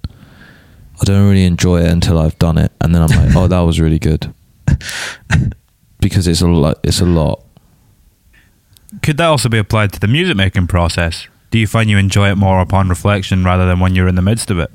[1.01, 3.61] I don't really enjoy it until I've done it, and then I'm like, oh, that
[3.61, 4.33] was really good.
[6.01, 6.79] because it's a lot.
[6.85, 7.43] It's a lot.
[9.03, 11.27] Could that also be applied to the music making process?
[11.51, 14.23] Do you find you enjoy it more upon reflection rather than when you're in the
[14.23, 14.71] midst of it?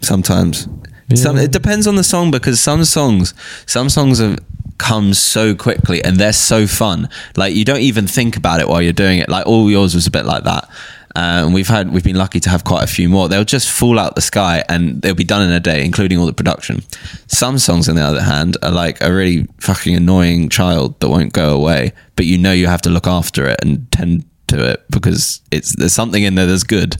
[0.00, 0.68] Sometimes,
[1.08, 1.16] Yeah.
[1.16, 3.34] some, it depends on the song because some songs,
[3.66, 4.38] some songs have
[4.78, 7.08] come so quickly and they're so fun.
[7.36, 9.28] Like you don't even think about it while you're doing it.
[9.28, 10.68] Like all yours was a bit like that.
[11.14, 13.28] Uh, and we've had we've been lucky to have quite a few more.
[13.28, 16.26] They'll just fall out the sky and they'll be done in a day, including all
[16.26, 16.82] the production.
[17.26, 21.32] Some songs, on the other hand, are like a really fucking annoying child that won't
[21.32, 24.84] go away, but you know you have to look after it and tend to it
[24.90, 26.96] because it's there's something in there that's good.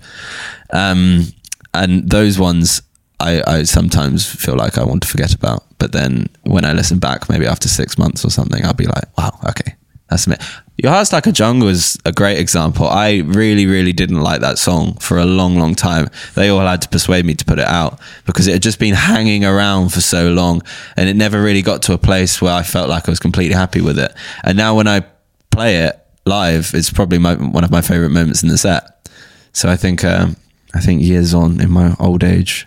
[0.71, 1.27] Um,
[1.75, 2.83] and those ones
[3.23, 5.65] I, I sometimes feel like I want to forget about.
[5.79, 9.17] But then when I listen back, maybe after six months or something, I'll be like,
[9.17, 9.77] wow, okay,
[10.11, 10.37] that's me.
[10.83, 12.89] Your Heart's Like a Jungle is a great example.
[12.89, 16.09] I really, really didn't like that song for a long, long time.
[16.35, 18.95] They all had to persuade me to put it out because it had just been
[18.95, 20.61] hanging around for so long
[20.97, 23.55] and it never really got to a place where I felt like I was completely
[23.55, 24.13] happy with it.
[24.43, 25.05] And now when I
[25.53, 29.09] play it live, it's probably my, one of my favorite moments in the set.
[29.53, 30.35] So I think, um,
[30.75, 32.67] I think years on in my old age,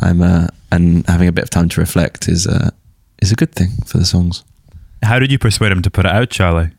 [0.00, 2.72] I'm, uh, and having a bit of time to reflect is, uh,
[3.22, 4.44] is a good thing for the songs.
[5.02, 6.72] How did you persuade him to put it out, Charlie?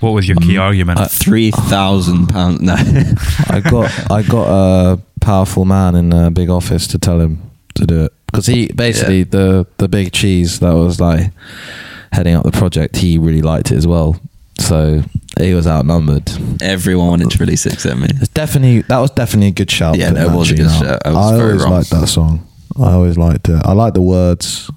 [0.00, 0.60] What was your key mm.
[0.60, 0.98] argument?
[1.10, 2.60] Three thousand pounds.
[2.60, 2.74] No,
[3.48, 7.86] I got I got a powerful man in a big office to tell him to
[7.86, 9.24] do it because he basically Yeah.
[9.30, 11.30] the the big cheese that was like
[12.12, 12.96] heading up the project.
[12.96, 14.18] He really liked it as well,
[14.58, 15.02] so
[15.38, 16.30] he was outnumbered.
[16.62, 18.08] everyone wanted to release it except me.
[18.10, 19.96] It's definitely that was definitely a good shout.
[19.98, 20.82] Yeah, no, it was a good out.
[20.82, 21.02] shout.
[21.04, 21.72] I was I very always wrong.
[21.72, 22.46] liked that song.
[22.78, 23.60] I always liked it.
[23.66, 24.70] I like the words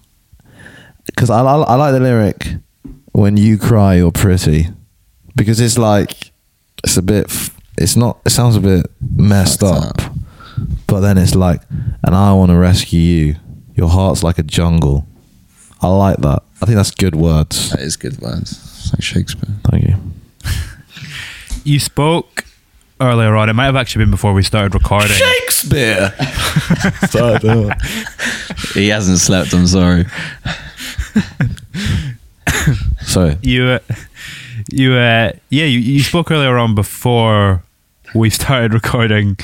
[1.06, 2.56] because I, I I like the lyric
[3.14, 4.68] when you cry you're pretty
[5.36, 6.32] because it's like
[6.84, 7.32] it's a bit
[7.78, 10.12] it's not it sounds a bit messed Fucked up
[10.88, 11.62] but then it's like
[12.04, 13.36] and I want to rescue you
[13.76, 15.08] your heart's like a jungle
[15.82, 18.52] I like that I think that's good words That is good words.
[18.52, 19.50] It's like Shakespeare.
[19.70, 19.96] thank you
[21.64, 22.46] you spoke
[23.02, 23.50] earlier on.
[23.50, 25.10] It might have actually been before we started recording.
[25.10, 26.14] Shakespeare.
[28.74, 29.54] he hasn't slept.
[29.54, 30.06] I'm sorry.
[33.02, 33.80] sorry You, uh,
[34.72, 37.64] you, uh, yeah, you, you spoke earlier on before
[38.16, 39.38] we started recording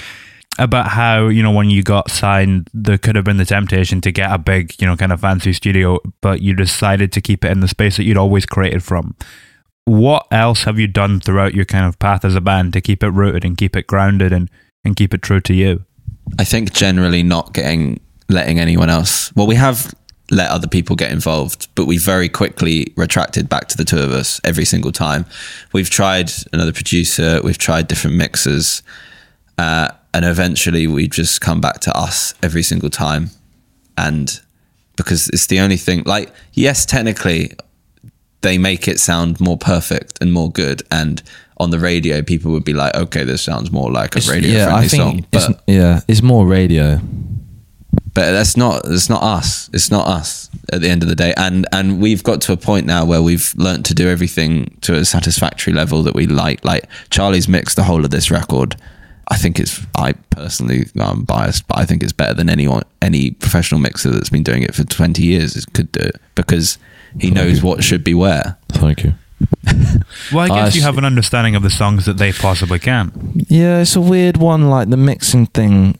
[0.59, 4.11] about how you know when you got signed, there could have been the temptation to
[4.11, 7.51] get a big, you know, kind of fancy studio, but you decided to keep it
[7.51, 9.15] in the space that you'd always created from.
[9.85, 13.03] What else have you done throughout your kind of path as a band to keep
[13.03, 14.49] it rooted and keep it grounded and
[14.83, 15.85] and keep it true to you?
[16.37, 19.33] I think generally not getting letting anyone else.
[19.35, 19.93] Well, we have
[20.31, 24.11] let other people get involved, but we very quickly retracted back to the two of
[24.11, 25.25] us every single time.
[25.73, 28.83] We've tried another producer, we've tried different mixers,
[29.57, 33.29] uh, and eventually we just come back to us every single time.
[33.97, 34.39] And
[34.95, 37.53] because it's the only thing, like, yes, technically
[38.41, 40.81] they make it sound more perfect and more good.
[40.91, 41.21] And
[41.57, 44.87] on the radio, people would be like, okay, this sounds more like a radio friendly
[44.87, 45.25] song.
[45.33, 47.01] it's, yeah it's more radio
[48.19, 49.69] but that's not that's not us.
[49.71, 51.33] It's not us at the end of the day.
[51.37, 54.95] And and we've got to a point now where we've learnt to do everything to
[54.95, 56.65] a satisfactory level that we like.
[56.65, 58.75] Like charlie's mixed the whole of this record.
[59.29, 63.29] I think it's i personally i'm biased but i think it's better than anyone any
[63.29, 66.79] professional mixer that's been doing it for 20 years could do it because
[67.19, 68.57] he knows what should be where.
[68.69, 69.13] Thank you.
[70.33, 73.45] Well, I I guess you have an understanding of the songs that they possibly can.
[73.47, 74.69] Yeah, it's a weird one.
[74.69, 75.97] Like the mixing thing,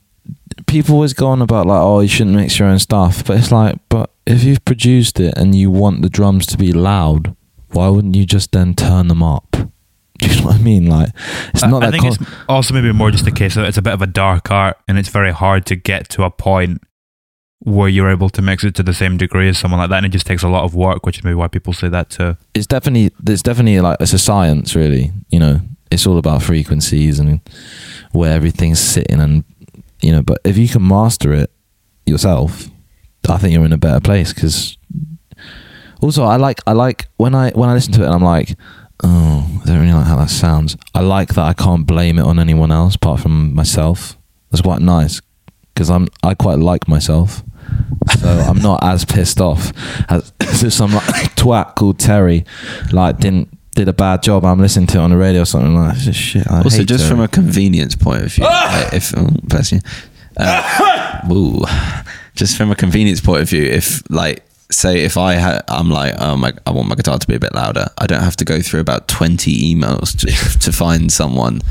[0.69, 3.25] people always go on about like, oh, you shouldn't mix your own stuff.
[3.25, 6.71] But it's like, but if you've produced it and you want the drums to be
[6.71, 7.35] loud,
[7.71, 9.51] why wouldn't you just then turn them up?
[10.19, 10.87] Do you know what I mean?
[10.87, 11.09] Like,
[11.53, 12.01] it's not I, I that.
[12.01, 14.07] think con- it's also maybe more just a case that it's a bit of a
[14.07, 16.81] dark art and it's very hard to get to a point
[17.61, 20.05] where you're able to mix it to the same degree as someone like that and
[20.05, 22.37] it just takes a lot of work which is maybe why people say that too
[22.53, 25.59] it's definitely there's definitely like it's a science really you know
[25.91, 27.41] it's all about frequencies and
[28.13, 29.43] where everything's sitting and
[30.09, 31.51] you know but if you can master it
[32.07, 32.67] yourself
[33.29, 34.75] i think you're in a better place because
[36.01, 38.57] also i like i like when i when i listen to it and i'm like
[39.03, 40.75] oh i don't really like how that sounds.
[40.95, 44.17] I like that i can't blame it on anyone else apart from myself.
[44.49, 45.21] That's quite nice
[45.75, 47.43] because i'm i quite like myself.
[48.19, 49.71] So I'm not as pissed off
[50.09, 52.45] as, as if some like, twat called Terry
[52.91, 54.43] like didn't did a bad job.
[54.43, 56.51] I'm listening to it on the radio or something like this is shit.
[56.51, 59.79] I also just from a convenience point of view like, if oh, bless you
[60.35, 61.63] uh, ooh,
[62.35, 66.13] just from a convenience point of view if like say if i had i'm like
[66.19, 68.45] oh my i want my guitar to be a bit louder i don't have to
[68.45, 70.27] go through about 20 emails to,
[70.59, 71.61] to find someone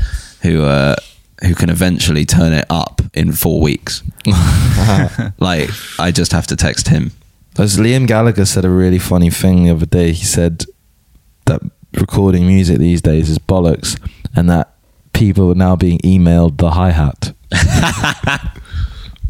[0.41, 0.95] who uh
[1.43, 4.03] who can eventually turn it up in four weeks
[5.39, 5.69] like
[5.99, 7.11] i just have to text him
[7.57, 10.13] As Liam Gallagher said a really funny thing the other day.
[10.13, 10.65] He said
[11.45, 11.61] that
[11.93, 13.99] recording music these days is bollocks,
[14.35, 14.73] and that
[15.13, 17.33] people are now being emailed the hi hat.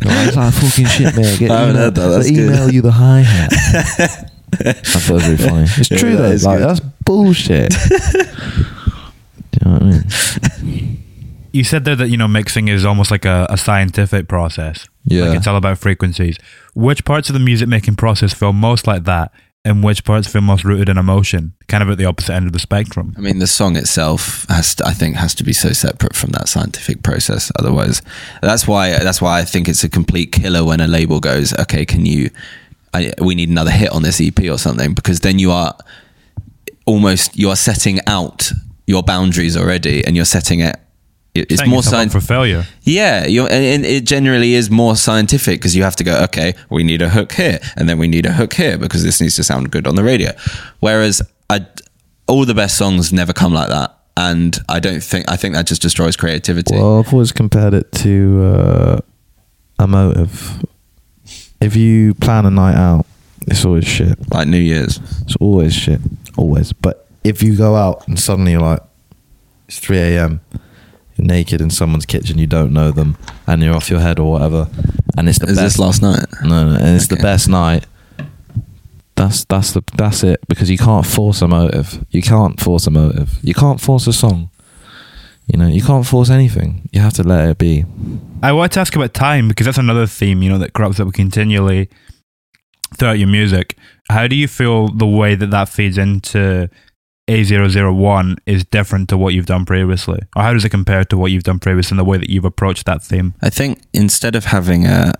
[0.01, 1.37] it's like fucking shit, man.
[1.39, 2.07] Get oh, I haven't email, heard that.
[2.09, 2.45] That's they good.
[2.49, 3.51] email you the hi hat.
[4.61, 5.63] I thought it was really funny.
[5.77, 6.31] It's Yeah, true that though.
[6.31, 6.67] is Like good.
[6.69, 7.69] that's bullshit.
[7.69, 9.85] Do you know what I
[10.63, 11.03] mean?
[11.51, 15.25] you said there that you know mixing is almost like a, a scientific process Yeah.
[15.25, 16.37] like it's all about frequencies
[16.75, 19.31] which parts of the music making process feel most like that
[19.65, 21.53] and which parts feel most rooted in emotion?
[21.67, 23.13] Kind of at the opposite end of the spectrum.
[23.17, 26.31] I mean, the song itself has, to, I think, has to be so separate from
[26.31, 27.51] that scientific process.
[27.59, 28.01] Otherwise,
[28.41, 31.85] that's why that's why I think it's a complete killer when a label goes, "Okay,
[31.85, 32.29] can you?
[32.93, 35.75] I, we need another hit on this EP or something," because then you are
[36.85, 38.51] almost you are setting out
[38.87, 40.77] your boundaries already, and you're setting it.
[41.39, 42.65] It- It's Setting more yourself up scientific for failure.
[42.83, 46.53] Yeah, you're, and, and it generally is more scientific because you have to go, okay,
[46.69, 49.35] we need a hook here, and then we need a hook here because this needs
[49.35, 50.31] to sound good on the radio.
[50.79, 51.65] Whereas I,
[52.27, 55.65] all the best songs never come like that, and I don't think I think that
[55.67, 56.75] just destroys creativity.
[56.75, 58.99] Well, I've always compared it to uh,
[59.79, 60.63] a motive.
[61.61, 63.05] If you plan a night out,
[63.47, 64.17] it's always shit.
[64.31, 65.99] like New Year's, It's always shit.
[66.37, 66.71] Always.
[66.73, 68.81] But if you go out and suddenly you're like,
[69.67, 70.41] it's 3 a.m.,
[71.19, 74.31] you're naked in someone's kitchen, you don't know them, and you're off your head or
[74.31, 74.67] whatever,
[75.17, 75.77] and it's the is best.
[75.77, 76.25] this last night?
[76.43, 77.23] No, no, and it's the Okay.
[77.23, 77.85] best night.
[79.15, 82.05] That's that's the that's it because you can't force a motive.
[82.09, 83.37] You can't force a motive.
[83.41, 84.49] You can't force a song.
[85.47, 86.87] You know, you can't force anything.
[86.93, 87.83] You have to let it be.
[88.41, 91.11] I want to ask about time because that's another theme, you know, that crops up
[91.11, 91.89] continually
[92.95, 93.75] throughout your music.
[94.09, 96.69] How do you feel the way that that feeds into
[97.29, 100.19] A001 is different to what you've done previously?
[100.35, 102.43] Or how does it compare to what you've done previously in the way that you've
[102.43, 103.35] approached that theme?
[103.41, 105.13] I think instead of having a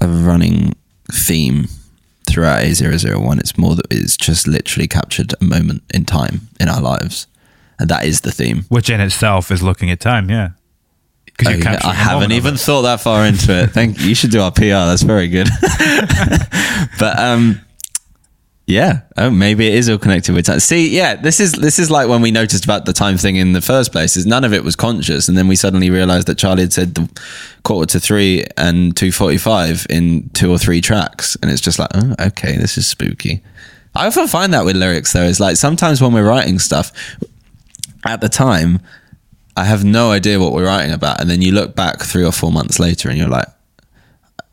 [0.00, 0.76] a running
[1.10, 1.66] theme
[2.28, 6.80] throughout A001, it's more that it's just literally captured a moment in time in our
[6.80, 7.26] lives,
[7.78, 8.66] and that is the theme.
[8.68, 10.50] Which in itself is looking at time, yeah.
[11.46, 13.70] Oh, yeah, I haven't even thought that far into it.
[13.70, 14.08] Thank you.
[14.08, 14.84] You should do our PR.
[14.90, 15.48] That's very good.
[16.98, 17.60] but um,
[18.68, 19.00] yeah.
[19.16, 20.60] Oh, maybe it is all connected with time.
[20.60, 23.54] See, yeah, this is this is like when we noticed about the time thing in
[23.54, 24.14] the first place.
[24.14, 26.94] Is none of it was conscious, and then we suddenly realized that Charlie had said
[26.94, 27.08] the
[27.62, 31.78] quarter to three and two forty five in two or three tracks, and it's just
[31.78, 33.42] like, oh, okay, this is spooky.
[33.94, 35.24] I often find that with lyrics though.
[35.24, 36.92] It's like sometimes when we're writing stuff,
[38.04, 38.80] at the time,
[39.56, 41.22] I have no idea what we're writing about.
[41.22, 43.48] And then you look back three or four months later and you're like,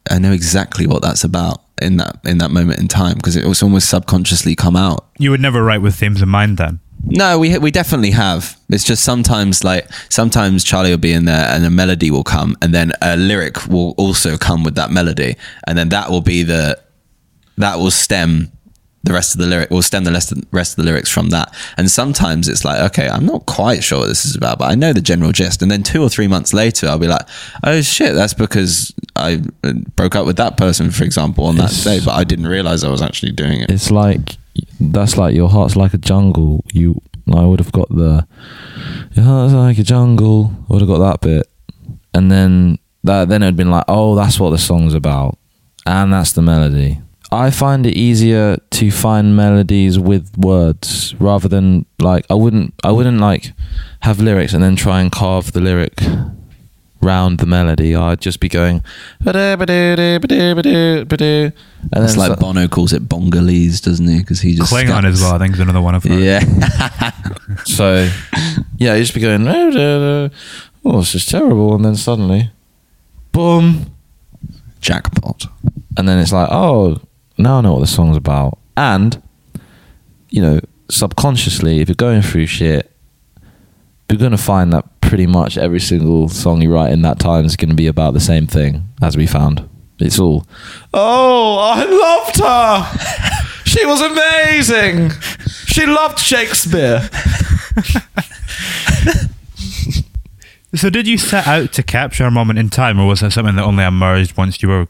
[0.10, 3.46] I know exactly what that's about in that in that moment in time because it
[3.46, 5.08] was almost subconsciously come out.
[5.18, 6.80] You would never write with themes in mind then.
[7.04, 8.58] No, we we definitely have.
[8.70, 12.58] It's just sometimes like sometimes Charlie will be in there and a melody will come
[12.62, 15.36] and then a lyric will also come with that melody
[15.68, 16.80] and then that will be the
[17.58, 18.52] that will stem
[19.06, 21.54] the rest of the lyric will stem the rest of, the lyrics from that.
[21.78, 24.76] And sometimes it's like, okay, I'm not quite sure what this is about, but I
[24.76, 25.62] know the general gist.
[25.62, 27.26] And then two or three months later, I'll be like,
[27.64, 31.72] oh shit, that's because I uh, broke up with that person, for example, on that
[31.72, 33.70] It's- day, but I didn't realize I was actually doing it.
[33.72, 34.38] It's like
[34.80, 36.64] that's like your heart's like a jungle.
[36.74, 37.00] You,
[37.34, 38.26] I would have got the
[39.14, 40.52] your heart's like a jungle.
[40.70, 41.48] I would have got that bit,
[42.14, 45.38] and then that then it'd been like, oh, that's what the song's about,
[45.86, 47.02] and that's the melody.
[47.32, 52.92] I find it easier to find melodies with words rather than like I wouldn't I
[52.92, 53.54] wouldn't like
[54.02, 56.00] have lyrics and then try and carve the lyric
[57.02, 57.96] round the melody.
[57.96, 58.84] I'd just be going
[61.92, 64.20] and then It's like so- Bono calls it Bongalese, doesn't he?
[64.20, 66.20] Because he just Klingon scat- as well, I think, is another one of them.
[66.20, 66.40] Yeah,
[67.66, 68.10] So,
[68.78, 70.36] yeah, you just be going, "Oh, da, da.
[70.86, 71.76] oh, this is terrible.
[71.76, 72.52] And then suddenly,
[73.32, 73.92] boom.
[74.82, 75.46] jackpot.
[75.98, 77.00] And then it's like, oh,
[77.38, 78.58] now I know what the song's about.
[78.78, 79.22] And,
[80.30, 80.60] you know,
[80.90, 82.92] subconsciously, if you're going through shit,
[84.10, 87.46] you're going to find that pretty much every single song you write in that time
[87.46, 89.68] is going to be about the same thing, as we found.
[90.00, 90.46] It's all,
[90.94, 93.64] oh, I loved her.
[93.66, 95.12] she was amazing.
[95.68, 97.10] She loved Shakespeare.
[100.76, 103.56] So, did you set out to capture a moment in time, or was that something
[103.56, 104.88] that only emerged once you were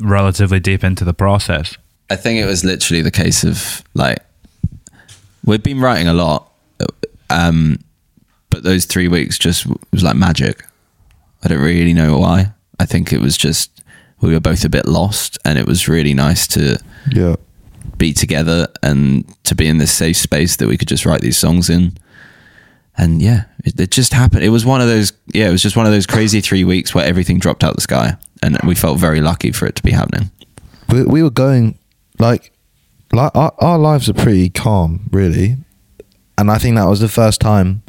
[0.00, 1.76] relatively deep into the process?
[2.10, 4.18] I think it was literally the case of like
[5.44, 6.50] we've been writing a lot,
[7.30, 7.78] um,
[8.50, 10.64] but those three weeks just was like magic.
[11.44, 12.52] I don't really know why.
[12.78, 13.70] I think it was just
[14.20, 16.78] we were both a bit lost, and it was really nice to
[17.12, 17.36] Yeah.
[17.98, 21.36] be together and to be in this safe space that we could just write these
[21.38, 21.96] songs in.
[22.98, 24.42] And yeah, it, it just happened.
[24.42, 26.94] It was one of those, yeah, it was just one of those crazy three weeks
[26.94, 28.16] where everything dropped out the sky.
[28.42, 30.30] And we felt very lucky for it to be happening.
[30.90, 31.78] we, we were going
[32.18, 32.52] like
[33.12, 35.56] like our, our lives are pretty calm really
[36.38, 37.82] and i think that was the first time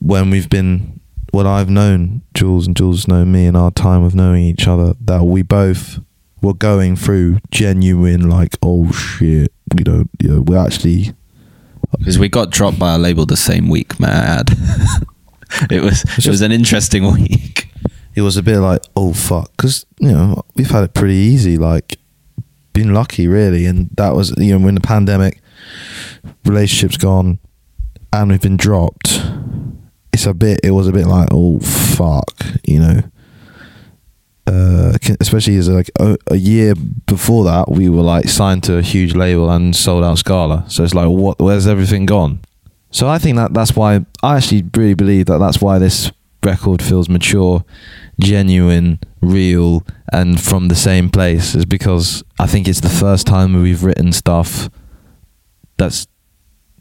[0.00, 1.00] when we've been
[1.32, 4.94] when i've known jules and jules know me in our time of knowing each other
[5.00, 5.98] that we both
[6.42, 11.12] were going through genuine like oh shit we don't you know we're actually
[11.98, 14.50] Because we got dropped by our label the same week, add.
[15.70, 17.68] it was it was an interesting week.
[18.14, 21.56] it was a bit like oh fuck because you know we've had it pretty easy
[21.58, 21.98] like
[22.72, 25.40] been lucky really, and that was you know when the pandemic,
[26.44, 27.38] relationships gone,
[28.12, 29.22] and we've been dropped.
[30.12, 30.60] It's a bit.
[30.62, 33.02] It was a bit like oh fuck, you know.
[34.44, 36.74] Uh, especially as like a, a year
[37.06, 40.64] before that, we were like signed to a huge label and sold out Scala.
[40.68, 41.38] So it's like, what?
[41.38, 42.40] Where's everything gone?
[42.90, 46.10] So I think that that's why I actually really believe that that's why this
[46.44, 47.64] record feels mature,
[48.20, 53.60] genuine, real, and from the same place is because I think it's the first time
[53.60, 54.68] we've written stuff
[55.78, 56.06] that's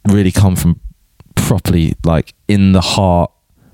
[0.08, 0.80] really come from
[1.36, 3.32] properly like in the heart,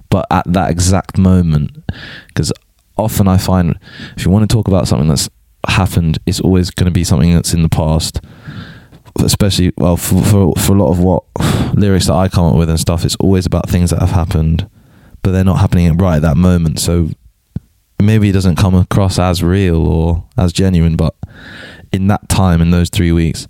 [0.09, 1.83] but at that exact moment.
[2.27, 2.51] Because
[2.97, 3.77] often I find
[4.15, 5.29] if you want to talk about something that's
[5.67, 8.21] happened, it's always going to be something that's in the past
[9.23, 11.23] especially well for, for for a lot of what
[11.75, 14.69] lyrics that I come up with and stuff, it's always about things that have happened,
[15.21, 16.79] but they're not happening right at that moment.
[16.79, 17.09] So
[18.01, 21.15] maybe it doesn't come across as real or as genuine, but
[21.91, 23.47] in that time, in those three weeks,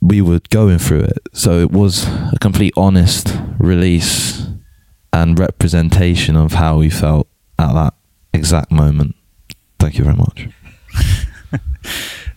[0.00, 1.18] we were going through it.
[1.32, 4.46] So it was a complete honest release
[5.12, 7.94] and representation of how we felt at that
[8.32, 9.16] exact moment.
[9.78, 10.48] Thank you very much.
[11.50, 11.60] that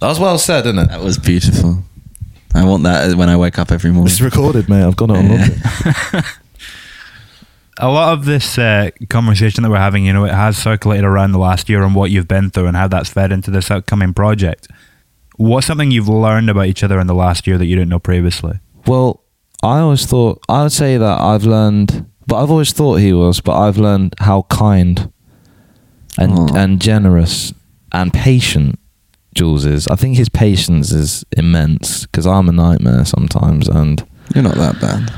[0.01, 0.89] was well said, isn't it?
[0.89, 1.83] That was beautiful.
[2.55, 4.11] I want that when I wake up every morning.
[4.11, 4.83] It's recorded, mate.
[4.83, 6.25] I've got it on logic.
[7.79, 11.31] a lot of this uh, conversation that we're having, you know, it has circulated around
[11.31, 14.13] the last year and what you've been through and how that's fed into this upcoming
[14.13, 14.67] project.
[15.37, 17.99] What's something you've learned about each other in the last year that you didn't know
[17.99, 18.59] previously?
[18.85, 19.23] Well,
[19.63, 23.39] I always thought I would say that I've learned, but I've always thought he was,
[23.39, 25.11] but I've learned how kind
[26.17, 26.55] and Aw.
[26.55, 27.53] and generous
[27.93, 28.77] and patient
[29.35, 29.87] Jules is.
[29.87, 34.81] I think his patience is immense because I'm a nightmare sometimes and You're not that
[34.81, 35.09] bad.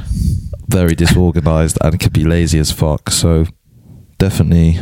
[0.71, 3.09] Very disorganized and could be lazy as fuck.
[3.11, 3.45] So
[4.17, 4.79] definitely,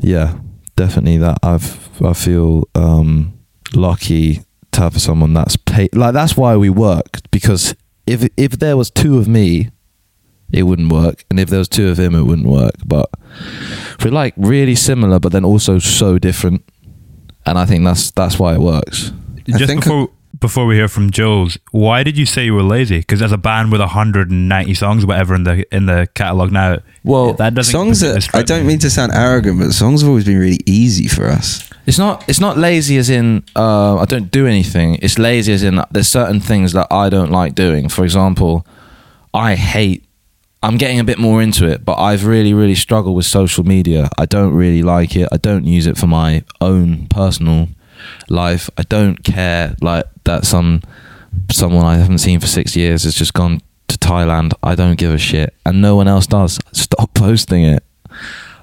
[0.00, 0.38] yeah,
[0.76, 3.38] definitely that I've I feel um,
[3.74, 4.40] lucky
[4.72, 7.74] to have someone that's pa- like that's why we work because
[8.06, 9.70] if if there was two of me,
[10.52, 12.74] it wouldn't work, and if there was two of him, it wouldn't work.
[12.84, 13.08] But
[14.04, 16.64] we're like really similar, but then also so different,
[17.46, 19.12] and I think that's that's why it works.
[19.48, 20.08] I Just think- before
[20.38, 22.98] before we hear from Jules, why did you say you were lazy?
[22.98, 27.34] Because as a band with 190 songs, whatever in the in the catalog now, Well,
[27.34, 30.24] that doesn't songs completely that I don't mean to sound arrogant, but songs have always
[30.24, 31.68] been really easy for us.
[31.86, 32.28] It's not.
[32.28, 34.96] It's not lazy as in uh, I don't do anything.
[35.02, 37.88] It's lazy as in there's certain things that I don't like doing.
[37.88, 38.66] For example,
[39.34, 40.04] I hate.
[40.64, 44.08] I'm getting a bit more into it, but I've really, really struggled with social media.
[44.16, 45.28] I don't really like it.
[45.32, 47.66] I don't use it for my own personal
[48.28, 48.70] life.
[48.76, 50.82] I don't care like that some
[51.50, 54.52] someone I haven't seen for six years has just gone to Thailand.
[54.62, 56.58] I don't give a shit, and no one else does.
[56.72, 57.84] Stop posting it.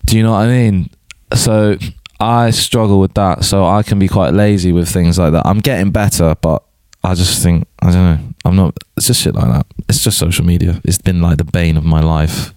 [0.06, 0.90] Do you know what I mean?
[1.34, 1.78] So
[2.20, 3.44] I struggle with that.
[3.44, 5.46] So I can be quite lazy with things like that.
[5.46, 6.64] I'm getting better, but
[7.04, 8.29] I just think I don't know.
[8.46, 8.78] I'm not.
[8.96, 9.66] It's just shit like that.
[9.90, 10.82] It's just social media.
[10.86, 12.54] It's been like the bane of my life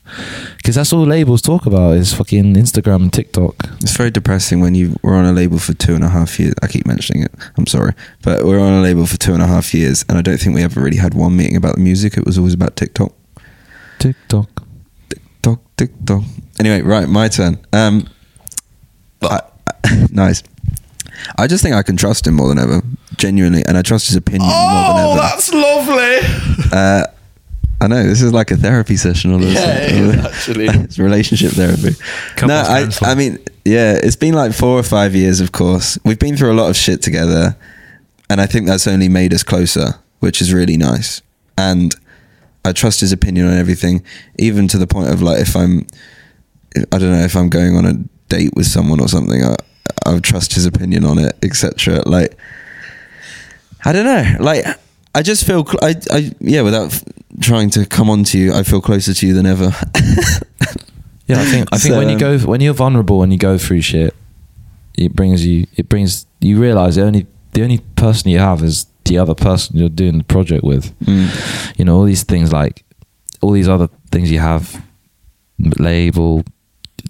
[0.57, 3.55] because that's all labels talk about is fucking Instagram and TikTok.
[3.81, 6.55] It's very depressing when you were on a label for two and a half years.
[6.63, 7.33] I keep mentioning it.
[7.57, 10.23] I'm sorry, but we're on a label for two and a half years, and I
[10.23, 12.17] don't think we ever really had one meeting about the music.
[12.17, 13.13] It was always about TikTok,
[13.99, 14.63] TikTok.
[15.09, 16.23] TikTok, TikTok.
[16.61, 17.59] Anyway, right, my turn.
[17.73, 18.09] Um,
[19.23, 19.41] I,
[20.11, 20.43] nice.
[21.39, 22.83] I just think I can trust him more than ever,
[23.17, 25.09] genuinely, and I trust his opinion more than ever.
[25.09, 26.69] Oh, that's lovely.
[26.73, 27.07] Uh,
[27.81, 29.33] I know this is like a therapy session.
[29.33, 29.83] All of a Yeah, sudden.
[29.85, 30.67] it is, actually.
[30.85, 31.95] it's relationship therapy.
[32.37, 33.11] Couples no, I, counselling.
[33.11, 35.41] I mean, yeah, it's been like four or five years.
[35.41, 37.57] Of course, we've been through a lot of shit together,
[38.31, 41.23] and I think that's only made us closer, which is really nice.
[41.59, 41.95] And
[42.65, 44.05] I trust his opinion on everything,
[44.39, 45.85] even to the point of like if I'm,
[46.77, 47.95] I don't know, if I'm going on a
[48.29, 49.57] date with someone or something, I,
[50.07, 52.03] I would trust his opinion on it, etc.
[52.07, 52.37] Like,
[53.85, 54.65] I don't know, like
[55.15, 57.05] I just feel, cl- I, I, yeah, without f-
[57.41, 59.73] trying to come on to you, I feel closer to you than ever.
[61.29, 63.57] Yeah, I think I think So, when you go when you're vulnerable and you go
[63.57, 64.15] through shit,
[64.99, 68.87] it brings you it brings you realize the only the only person you have is
[69.05, 70.93] the other person you're doing the project with.
[71.01, 71.79] Mm.
[71.79, 72.85] You know all these things like
[73.41, 74.85] all these other things you have,
[75.79, 76.43] label,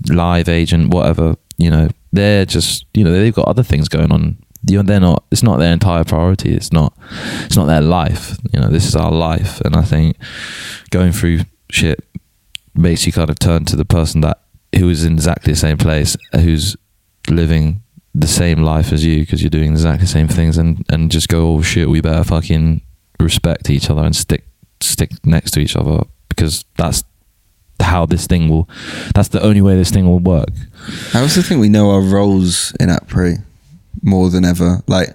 [0.09, 1.37] live agent, whatever.
[1.57, 4.37] You know they're just you know they've got other things going on.
[4.69, 5.25] You know, they're not.
[5.33, 6.55] It's not their entire priority.
[6.55, 6.97] It's not.
[7.45, 8.39] It's not their life.
[8.53, 10.17] You know, this is our life, and I think
[10.91, 11.41] going through
[11.71, 12.05] shit
[12.75, 14.41] makes you kind of turn to the person that
[14.77, 16.77] who is in exactly the same place, who's
[17.29, 17.83] living
[18.15, 21.29] the same life as you because you're doing exactly the same things, and and just
[21.29, 22.83] go, oh shit, we better fucking
[23.19, 24.45] respect each other and stick
[24.81, 27.03] stick next to each other because that's
[27.83, 28.69] how this thing will.
[29.15, 30.51] That's the only way this thing will work.
[31.15, 33.43] I also think we know our roles in APRE
[34.03, 34.83] more than ever.
[34.87, 35.11] Like,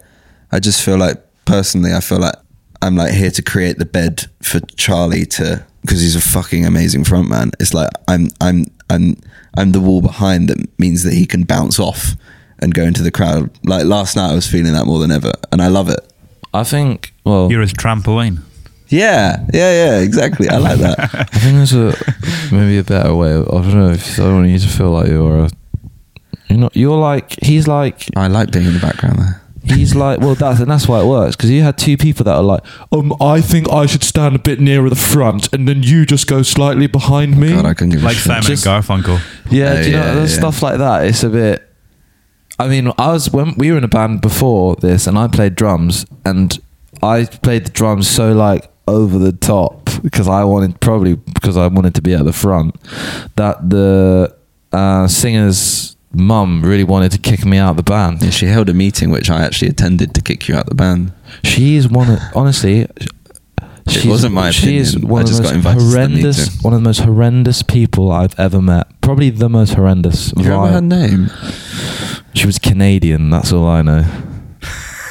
[0.52, 2.36] I just feel like personally, I feel like
[2.82, 7.04] I'm like here to create the bed for Charlie to because he's a fucking amazing
[7.04, 7.54] frontman.
[7.60, 9.16] It's like I'm I'm I'm
[9.58, 12.14] I'm the wall behind that means that he can bounce off
[12.60, 13.50] and go into the crowd.
[13.66, 16.00] Like last night, I was feeling that more than ever, and I love it.
[16.54, 17.14] I think.
[17.24, 18.42] Well, You're his trampoline.
[18.90, 20.48] Yeah, yeah, yeah, exactly.
[20.50, 21.00] I like that.
[21.14, 21.94] I think there's a
[22.52, 23.32] maybe a better way.
[23.36, 23.90] I don't know.
[23.92, 25.50] If, I don't want you to feel like you're a.
[26.50, 26.76] You're not.
[26.76, 29.42] You're like he's like I like being in the background there.
[29.66, 32.36] he's like well that's and that's why it works because you had two people that
[32.38, 32.62] are like
[32.94, 36.26] um I think I should stand a bit nearer the front and then you just
[36.28, 37.50] go slightly behind me.
[37.54, 38.24] God, I couldn't give Like a shit.
[38.28, 39.20] Simon Just- Garfunkel.
[39.52, 40.40] Yeah, Oh, do you know yeah, there's yeah.
[40.40, 41.06] stuff like that.
[41.06, 41.64] It's a bit.
[42.58, 45.54] I mean, I was when we were in a band before this, and I played
[45.56, 46.58] drums, and
[47.04, 51.68] I played the drums so like over the top because I wanted probably because I
[51.68, 52.76] wanted to be at the front
[53.36, 54.36] that the
[54.72, 58.22] uh, singer's mum really wanted to kick me out of the band.
[58.22, 60.76] Yeah, she held a meeting which I actually attended to kick you out of the
[60.76, 61.12] band.
[61.44, 62.88] She's one of honestly.
[63.90, 64.70] It wasn't my opinion.
[64.70, 67.00] She is one I of the most invited to the horrendous, one of the most
[67.00, 68.88] horrendous people I've ever met.
[69.00, 70.32] Probably the most horrendous.
[70.32, 71.32] Do you remember her name?
[72.34, 73.30] She was Canadian.
[73.30, 74.27] That's all I know.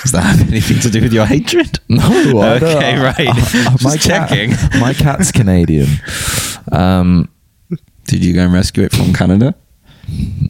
[0.07, 1.81] Does that have anything to do with your hatred?
[1.89, 2.01] No,
[2.41, 3.15] I Okay, right.
[3.19, 4.81] I- my Just cat- checking.
[4.81, 5.89] my cat's Canadian.
[6.71, 7.29] Um,
[8.07, 9.55] Did you go and rescue it from Canada?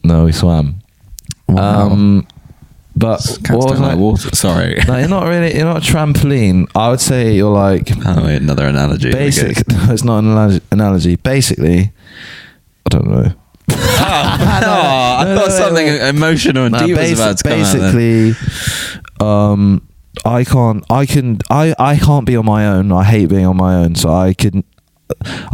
[0.03, 0.79] no, he swam.
[1.47, 1.89] Wow.
[1.89, 2.27] Um,
[2.95, 4.35] but Cats what was like I- water.
[4.35, 4.79] Sorry.
[4.87, 5.55] No, you're not really.
[5.55, 6.67] You're not a trampoline.
[6.75, 9.11] I would say you're like Oh, another analogy.
[9.11, 9.67] basic.
[9.69, 11.15] No, it's not an analogy.
[11.15, 11.91] Basically,
[12.85, 13.33] I don't know.
[13.69, 16.09] oh, I No, thought no, something wait, wait.
[16.09, 18.31] emotional and deep was about to come basically,
[19.21, 19.87] um,
[20.25, 20.83] I can't.
[20.89, 21.39] I can.
[21.49, 22.91] I I can't be on my own.
[22.91, 23.95] I hate being on my own.
[23.95, 24.63] So I can.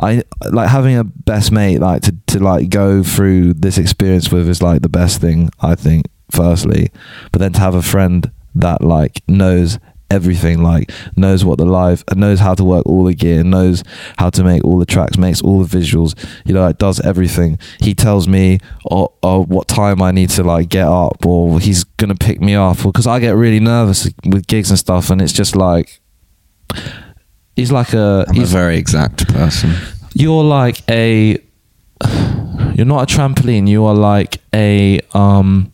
[0.02, 1.80] I like having a best mate.
[1.80, 5.50] Like to to like go through this experience with is like the best thing.
[5.60, 6.06] I think.
[6.32, 6.90] Firstly,
[7.32, 9.78] but then to have a friend that like knows
[10.10, 13.84] everything like knows what the live knows how to work all the gear knows
[14.20, 16.14] how to make all the tracks makes all the visuals
[16.46, 20.44] you know like does everything he tells me or, or what time i need to
[20.44, 24.46] like get up or he's gonna pick me up because i get really nervous with
[24.46, 26.00] gigs and stuff and it's just like
[27.56, 29.74] he's like a I'm a he's, very exact person.
[30.14, 31.38] you're like a
[32.76, 35.72] you're not a trampoline you are like a um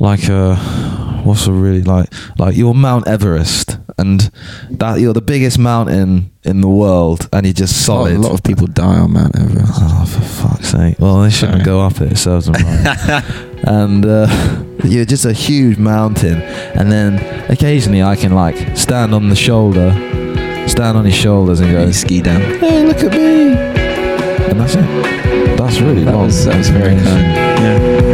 [0.00, 4.30] like a what's a really like like you're Mount Everest and
[4.70, 8.42] that you're the biggest mountain in the world and you're just solid A lot of
[8.42, 9.72] people die on Mount Everest.
[9.76, 10.98] Oh, for fuck's sake.
[10.98, 11.64] Well, they shouldn't Sorry.
[11.64, 12.12] go up it.
[12.12, 13.24] It serves them right.
[13.66, 14.26] and uh,
[14.84, 16.42] you're just a huge mountain.
[16.42, 17.18] And then
[17.50, 19.92] occasionally I can, like, stand on the shoulder,
[20.68, 22.40] stand on his shoulders and go, You ski down.
[22.58, 23.52] hey, look at me.
[24.50, 25.56] And that's it.
[25.56, 26.26] That's really That long.
[26.26, 27.04] was, that was very kind.
[27.06, 28.13] Yeah.